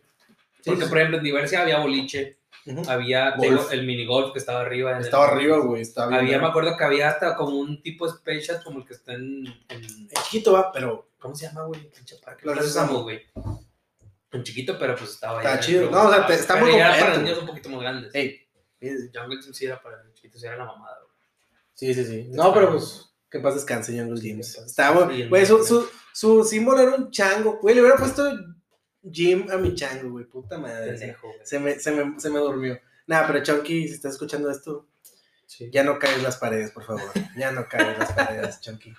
[0.65, 2.89] Porque, por ejemplo, en Diversia había boliche, Ujú.
[2.89, 3.41] había Golf.
[3.49, 4.91] digo, el minigolf que estaba arriba.
[4.91, 5.81] en el- Estaba arriba, güey.
[5.81, 6.19] Estaba bien.
[6.19, 6.49] Había, me verga.
[6.49, 8.13] acuerdo que había hasta como un tipo de
[8.63, 9.45] como el que está en.
[9.69, 11.89] en- chiquito, va, pero ¿Cómo se llama, güey?
[11.89, 12.43] Pinche parque.
[12.43, 12.61] Sésamo.
[12.63, 13.21] Sésamo, güey.
[14.31, 15.89] En chiquito, pero pues estaba Está chido.
[15.89, 17.81] No, o sea, te- está Pero muy ya era para completo, niños un poquito más
[17.81, 18.13] grandes.
[18.15, 18.47] Ey.
[18.79, 21.15] Jungle Gym sí era para los chiquitos, era la mamada, güey.
[21.73, 22.27] Sí, sí, sí.
[22.31, 24.57] No, pero pues, que paz descanse Jungle Gyms.
[24.59, 27.57] Estaba, el güey, su, su, su símbolo era un chango.
[27.61, 28.23] Güey, le hubiera puesto
[29.11, 30.25] Jim a mi chango, güey.
[30.25, 30.91] Puta madre.
[30.91, 31.39] Pendejo, güey.
[31.43, 32.79] Se me, se me, se me durmió.
[33.07, 34.87] Nada, pero Chunky, si estás escuchando esto,
[35.45, 35.69] Sí.
[35.71, 37.09] ya no caes las paredes, por favor.
[37.37, 38.93] Ya no caes las paredes, Chunky.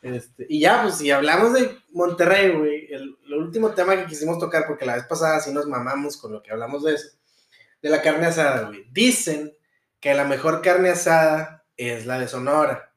[0.00, 4.38] Este, y ya, pues, si hablamos de Monterrey, güey, el, el último tema que quisimos
[4.38, 7.08] tocar, porque la vez pasada sí nos mamamos con lo que hablamos de eso,
[7.82, 8.84] de la carne asada, güey.
[8.92, 9.52] Dicen
[9.98, 12.92] que la mejor carne asada es la de Sonora.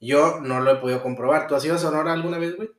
[0.00, 1.46] Yo no lo he podido comprobar.
[1.46, 2.70] ¿Tú has ido a Sonora alguna vez, güey?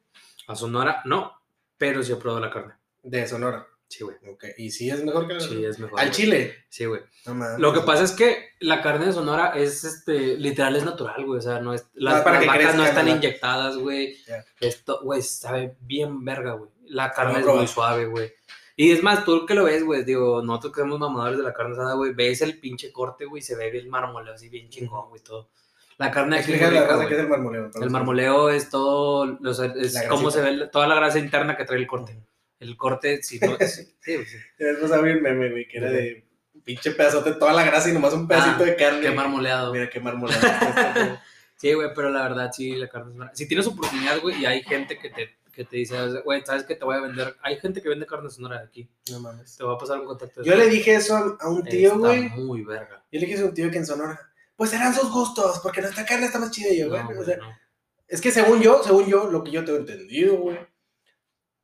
[0.47, 1.31] A Sonora, no,
[1.79, 2.75] pero sí he probado la carne.
[3.05, 3.67] De Sonora.
[3.87, 4.17] Sí, güey.
[4.27, 4.45] Ok.
[4.57, 5.99] ¿Y sí es mejor que la Sí, es mejor.
[5.99, 6.17] Al güey.
[6.17, 6.55] chile.
[6.69, 7.01] Sí, güey.
[7.27, 7.57] No.
[7.59, 11.37] Lo que pasa es que la carne de Sonora es, este, literal, es natural, güey.
[11.37, 13.17] O sea, no es, las, para las que vacas no están ¿verdad?
[13.17, 14.17] inyectadas, güey.
[14.59, 16.71] Esto, güey, sabe bien verga, güey.
[16.87, 18.33] La carne es muy suave, güey.
[18.75, 21.53] Y es más, tú que lo ves, güey, digo, nosotros que somos mamadores de la
[21.53, 25.07] carne asada, güey, ves el pinche corte, güey, se ve el marmoleo así bien chingón,
[25.07, 25.49] güey, todo.
[25.97, 27.71] La carne aquí la rica, raza que es el marmoleo.
[27.81, 31.79] El marmoleo es todo, es La cómo se ve toda la grasa interna que trae
[31.79, 32.19] el corte.
[32.67, 34.37] El corte, si no, sí, sí, sí.
[34.57, 36.25] Después había un meme, güey, que era de
[36.63, 39.01] pinche pedazote, toda la grasa y nomás un pedacito Ah, de carne.
[39.01, 39.71] Qué marmoleado.
[39.73, 40.41] Mira qué marmoleado.
[41.57, 43.37] Sí, güey, pero la verdad, sí, la carne es.
[43.37, 45.95] Si tienes oportunidad, güey, y hay gente que te, que te dice,
[46.25, 47.33] güey, ¿sabes que Te voy a vender.
[47.41, 48.89] Hay gente que vende carne sonora de aquí.
[49.09, 49.55] no mames.
[49.55, 50.41] Te voy a pasar un contacto.
[50.41, 52.29] de Yo le dije eso a- un tío, Está güey.
[52.29, 53.05] muy verga.
[53.09, 54.19] Yo le dije eso a un tío que en Sonora.
[54.57, 56.69] Pues serán sus gustos, porque nuestra carne está más chida.
[56.73, 57.37] Y yo, No, bueno, o güey, sea.
[58.09, 60.57] Es que según yo, según yo, lo que yo tengo entendido, güey.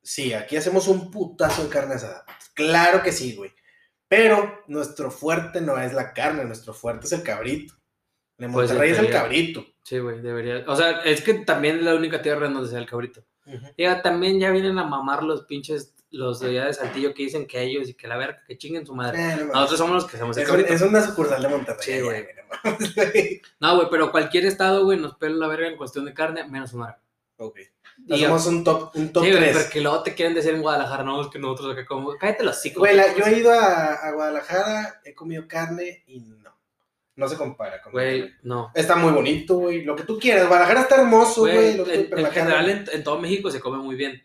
[0.02, 2.24] Sí, aquí hacemos un putazo en carne asada.
[2.54, 3.52] Claro que sí, güey.
[4.08, 7.74] Pero nuestro fuerte no es la carne, nuestro fuerte es el cabrito.
[8.38, 9.64] En Pues, Monterrey es el cabrito.
[9.84, 10.64] Sí, güey, debería.
[10.66, 13.24] O sea, es que también es la única tierra en donde sea el cabrito.
[13.76, 17.46] Ya también ya vienen a mamar los pinches, los de allá de Saltillo que dicen
[17.46, 19.18] que ellos y que la verga, que chinguen su madre.
[19.20, 19.46] Eh, no.
[19.52, 20.74] Nosotros somos los que hacemos el es, un- cabrito.
[20.74, 21.82] es una sucursal de Monterrey.
[21.84, 22.26] Sí, güey.
[23.60, 23.88] no güey.
[23.90, 27.00] Pero cualquier estado, güey, nos pela la verga en cuestión de carne, menos Sonora.
[27.38, 27.58] Ok.
[28.06, 29.56] Y Hacemos un top, un top sí, güey, 3.
[29.64, 32.16] porque luego te quieren decir en Guadalajara, no, es que nosotros acá como.
[32.18, 32.80] Cállate los hocico.
[32.80, 36.42] Güey, la- yo he ido a, a Guadalajara, he comido carne y no.
[37.14, 38.70] No se compara con Güey, no.
[38.74, 39.82] Está muy bonito, güey.
[39.84, 40.48] Lo que tú quieras.
[40.48, 41.78] Guadalajara está hermoso, güey.
[41.78, 44.22] En, general, en, en todo México se come muy bien.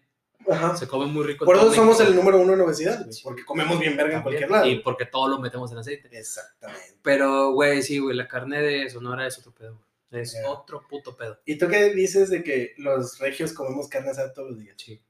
[0.49, 0.77] Ajá.
[0.77, 1.43] Se come muy rico.
[1.43, 3.17] Por eso somos el número uno en obesidad, güey.
[3.21, 4.65] Porque comemos bien verga en cualquier lado.
[4.65, 6.07] Y porque todo lo metemos en aceite.
[6.17, 6.95] Exactamente.
[7.01, 9.86] Pero, güey, sí, güey, la carne de Sonora es otro pedo, güey.
[10.11, 11.39] Es otro puto pedo.
[11.45, 14.75] ¿Y tú qué dices de que los regios comemos carne asada todos los días?
[14.77, 15.01] Sí.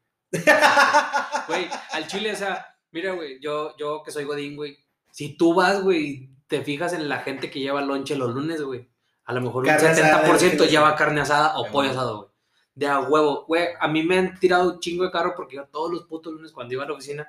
[1.47, 4.77] Güey, al chile, o sea, mira, güey, yo, yo que soy Godín, güey,
[5.11, 8.89] si tú vas, güey, te fijas en la gente que lleva lonche los lunes, güey,
[9.25, 10.69] a lo mejor un Carne asada, 70% sí.
[10.69, 12.29] lleva carne asada o pollo asado, güey.
[12.75, 15.65] De a huevo, güey, a mí me han tirado un chingo de carro porque yo
[15.67, 17.27] todos los putos lunes cuando iba a la oficina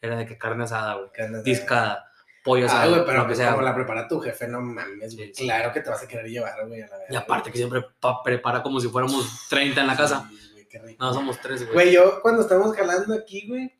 [0.00, 2.09] era de que carne asada, güey, discada,
[2.44, 3.50] pollo Ah, asado, güey, pero que pues sea.
[3.50, 5.32] como la prepara tu jefe, no mames, güey.
[5.34, 5.44] Sí.
[5.44, 7.12] Claro que te vas a querer llevar, güey, a la verga.
[7.12, 10.28] Y aparte que siempre pa- prepara como si fuéramos 30 en la casa.
[10.30, 11.04] Sí, güey, qué rico.
[11.04, 11.72] No, somos tres, güey.
[11.74, 13.72] Güey, yo cuando estamos jalando aquí, güey,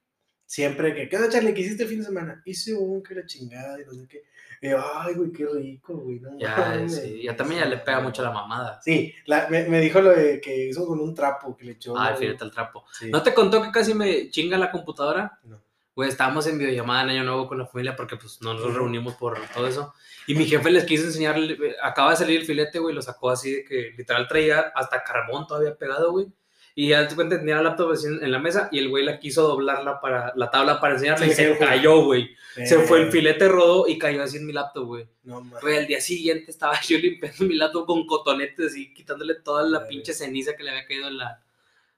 [0.46, 1.54] siempre que, ¿qué onda, Charlie?
[1.54, 2.42] ¿Qué hiciste el fin de semana?
[2.44, 4.22] Hice un que la chingada y no sé qué.
[4.62, 6.20] Y yo, ay, güey, qué rico, güey.
[6.20, 6.94] No Ya, mames".
[7.00, 8.78] sí, ya también ya le pega mucho la mamada.
[8.82, 11.96] Sí, la- me, me dijo lo de que hizo con un trapo que le echó.
[11.96, 12.84] Ah, fíjate el trapo.
[12.92, 13.10] Sí.
[13.10, 15.38] ¿No te contó que casi me chinga la computadora?
[15.44, 15.62] No.
[16.00, 19.16] Güey, estábamos en videollamada en Año Nuevo con la familia porque pues no nos reunimos
[19.16, 19.92] por todo eso.
[20.26, 21.36] Y mi jefe les quiso enseñar,
[21.82, 25.46] acaba de salir el filete, güey, lo sacó así de que literal traía hasta carbón
[25.46, 26.28] todavía pegado, güey.
[26.74, 29.46] Y ya te cuenta, tenía la laptop en la mesa y el güey la quiso
[29.46, 31.58] doblarla para la tabla para enseñarle Sí, y se güey.
[31.58, 32.34] cayó, güey.
[32.64, 35.06] Se fue el Eh, filete, rodó y cayó así en mi laptop, güey.
[35.24, 35.60] No mames.
[35.60, 39.86] Güey, al día siguiente estaba yo limpiando mi laptop con cotonetes y quitándole toda la
[39.86, 41.42] pinche ceniza que le había caído en la,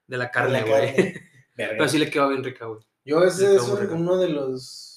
[0.07, 1.13] de la carne, güey.
[1.55, 2.81] Pero sí le quedó bien rica, güey.
[3.05, 4.89] Yo ese es un- uno de los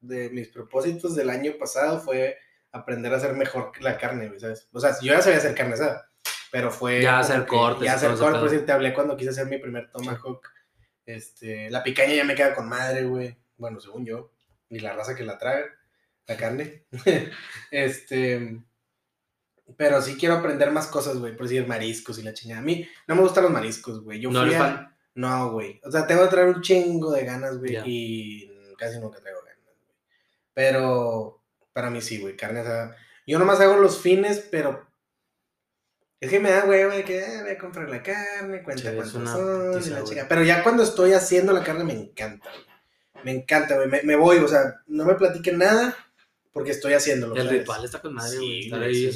[0.00, 2.36] de mis propósitos del año pasado fue
[2.72, 4.68] aprender a hacer mejor la carne, ¿sabes?
[4.72, 6.10] O sea, yo ya sabía hacer carne asada,
[6.52, 9.30] pero fue Ya hacer cortes ya y hacer cortes, por eso te hablé cuando quise
[9.30, 10.46] hacer mi primer tomahawk.
[11.06, 13.36] Este, la picaña ya me queda con madre, güey.
[13.56, 14.32] Bueno, según yo,
[14.68, 15.66] ni la raza que la traga,
[16.26, 16.84] la carne.
[17.70, 18.60] este,
[19.76, 22.60] pero sí quiero aprender más cosas, güey, por decir mariscos y la chingada.
[22.60, 24.20] A mí no me gustan los mariscos, güey.
[24.20, 24.93] Yo ¿No fui a- fan?
[25.14, 25.80] No, güey.
[25.84, 27.78] O sea, tengo que traer un chingo de ganas, güey.
[27.84, 29.96] Y casi nunca traigo ganas, güey.
[30.52, 31.42] Pero
[31.72, 32.36] para mí sí, güey.
[32.36, 32.96] Carne asada.
[33.26, 34.86] Yo nomás hago los fines, pero.
[36.20, 38.96] Es que me da, güey, güey, que eh, voy a comprar la carne, cuenta Sí,
[38.96, 40.26] cuántos son, y la chica.
[40.28, 43.24] Pero ya cuando estoy haciendo la carne me encanta, güey.
[43.24, 43.88] Me encanta, güey.
[43.88, 45.94] Me, me voy, o sea, no me platiquen nada
[46.54, 47.34] porque estoy haciéndolo.
[47.34, 49.10] El ritual está con madre, Sí, güey.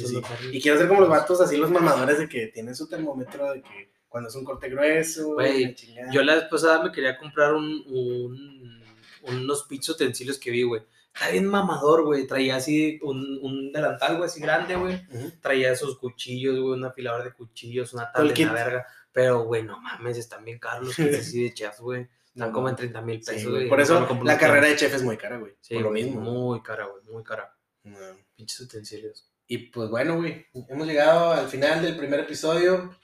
[0.51, 3.61] Y quiero ser como los vatos, así los mamadores de que tienen su termómetro, de
[3.61, 5.75] que cuando es un corte grueso, Güey.
[6.11, 8.83] Yo la vez pasada me quería comprar un, un-
[9.23, 10.81] unos pinches utensilios que vi, güey.
[11.13, 12.25] Está bien mamador, güey.
[12.27, 15.01] Traía así un, un delantal, güey, así grande, güey.
[15.41, 18.87] Traía esos cuchillos, güey, un afilador de cuchillos, una tabla en la verga.
[19.11, 22.07] Pero, güey, no mames, están bien caros los kits así de chefs, güey.
[22.33, 22.77] Están No, como en no.
[22.77, 23.53] 30 mil pesos, güey.
[23.55, 23.69] güey.
[23.69, 25.53] Por eso la carrera de chef es muy cara, güey.
[25.61, 26.21] Sí, por lo mismo.
[26.21, 27.53] Muy cara, güey, muy cara.
[27.83, 27.97] No.
[28.35, 29.29] Pinches utensilios.
[29.47, 32.95] Y pues bueno, güey, hemos llegado al final del primer episodio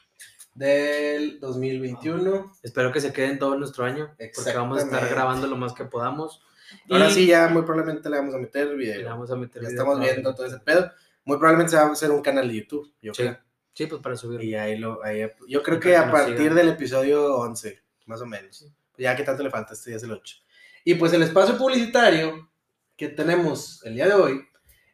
[0.55, 2.53] del 2021.
[2.63, 4.15] Espero que se queden todo nuestro año.
[4.35, 6.41] Porque vamos a estar grabando lo más que podamos.
[6.89, 9.07] Ahora Y sí, ya muy probablemente le vamos a meter le video.
[9.09, 10.91] vamos a meter Ya video estamos viendo todo ese pedo.
[11.25, 13.21] Muy probablemente se va a hacer un canal de YouTube, yo Sí.
[13.23, 13.37] creo.
[13.73, 14.41] Sí, pues para subir.
[14.43, 16.55] Y ahí lo, ahí, yo creo que a que nos partir sigan.
[16.55, 18.65] del episodio 11, más o menos.
[18.97, 20.37] Ya que tanto le falta, este ya es el 8.
[20.85, 22.49] Y pues el espacio publicitario
[22.95, 24.41] que tenemos el día de hoy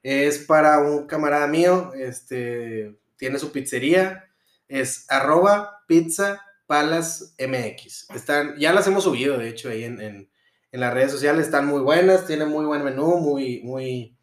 [0.02, 4.31] es para un camarada mío, este, tiene su pizzería,
[4.72, 8.10] es arroba pizza palas mx.
[8.12, 10.32] Están, ya las hemos subido, de hecho, ahí en, en,
[10.72, 14.18] en las redes sociales, están muy buenas, tiene muy buen menú, muy, muy,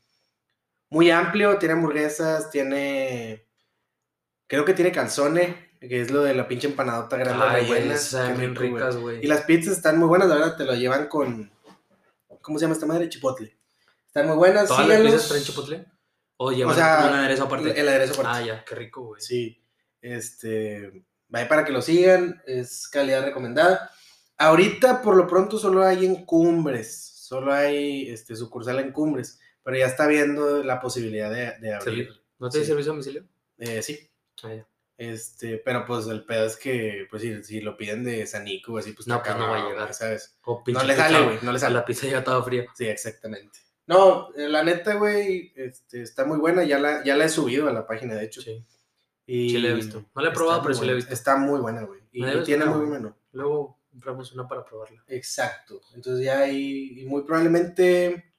[0.88, 3.46] muy amplio, tiene hamburguesas, tiene,
[4.46, 8.57] creo que tiene calzone, que es lo de la pinche empanadota grande Ay, Qué bien
[8.57, 9.22] ricas, güey.
[9.22, 11.53] Y las pizzas están muy buenas, la verdad, te lo llevan con,
[12.40, 13.11] ¿cómo se llama esta madre?
[13.11, 13.59] Chipotle.
[14.07, 15.84] Están muy buenas, ¿Todas las pizzas traen chipotle?
[16.38, 17.78] ¿O llevan sea, un aderezo aparte?
[17.78, 18.38] El aderezo aparte.
[18.38, 19.20] Ah, ya, qué rico, güey.
[19.20, 19.62] Sí,
[20.03, 23.90] este, ahí para que lo sigan, es calidad recomendada.
[24.36, 26.94] Ahorita, por lo pronto, solo hay en Cumbres,
[27.26, 32.11] solo hay este, sucursal en Cumbres, pero ya está viendo la posibilidad de, de abrir.
[32.38, 32.66] ¿No te Sí.
[32.66, 33.24] servicio a domicilio?
[33.59, 34.09] Eh, sí,
[34.44, 34.66] Ah, ya.
[34.96, 38.78] Este, pero pues el pedo es que, pues si, si lo piden de Sanico o
[38.78, 39.94] así, pues No, pues no va a llegar.
[39.94, 40.38] ¿sabes?
[40.44, 41.74] O pinche No le sale, güey, no le sale.
[41.74, 42.66] La pizza ya estaba fría.
[42.74, 43.59] Sí, exactamente.
[43.86, 47.68] No, eh, la neta, güey, este, está muy buena, ya la, ya la he subido
[47.68, 48.40] a la página, de hecho.
[48.42, 48.64] Sí.
[49.31, 50.07] Y Sí la he visto.
[50.14, 51.12] No la he probado, pero sí la he visto.
[51.12, 52.01] Está muy buena, güey.
[52.12, 53.14] Y, y tiene muy bueno.
[53.33, 55.05] Luego compramos una para probarla.
[55.07, 55.83] Exacto.
[55.95, 58.33] Entonces ya ahí, y muy probablemente,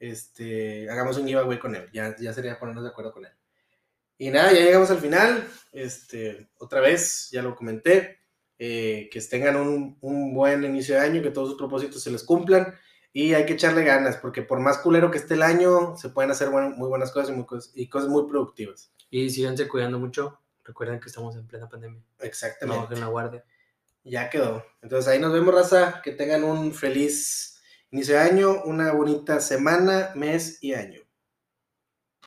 [0.00, 1.88] este, hagamos un giveaway con él.
[1.92, 3.30] Ya, ya sería ponernos de acuerdo con él.
[4.18, 5.46] Y nada, ya llegamos al final.
[5.70, 8.18] Este, otra vez, ya lo comenté,
[8.58, 12.24] eh, que tengan un, un buen inicio de año, que todos sus propósitos se les
[12.24, 12.74] cumplan.
[13.16, 16.30] Y hay que echarle ganas, porque por más culero que esté el año, se pueden
[16.30, 18.92] hacer muy buenas cosas y, muy cosas y cosas muy productivas.
[19.08, 20.38] Y síganse cuidando mucho.
[20.62, 21.98] Recuerden que estamos en plena pandemia.
[21.98, 22.82] No Exactamente.
[22.82, 23.42] bajen la guardia.
[24.04, 24.62] Ya quedó.
[24.82, 26.02] Entonces ahí nos vemos, raza.
[26.04, 27.58] Que tengan un feliz
[27.90, 31.00] inicio de año, una bonita semana, mes y año.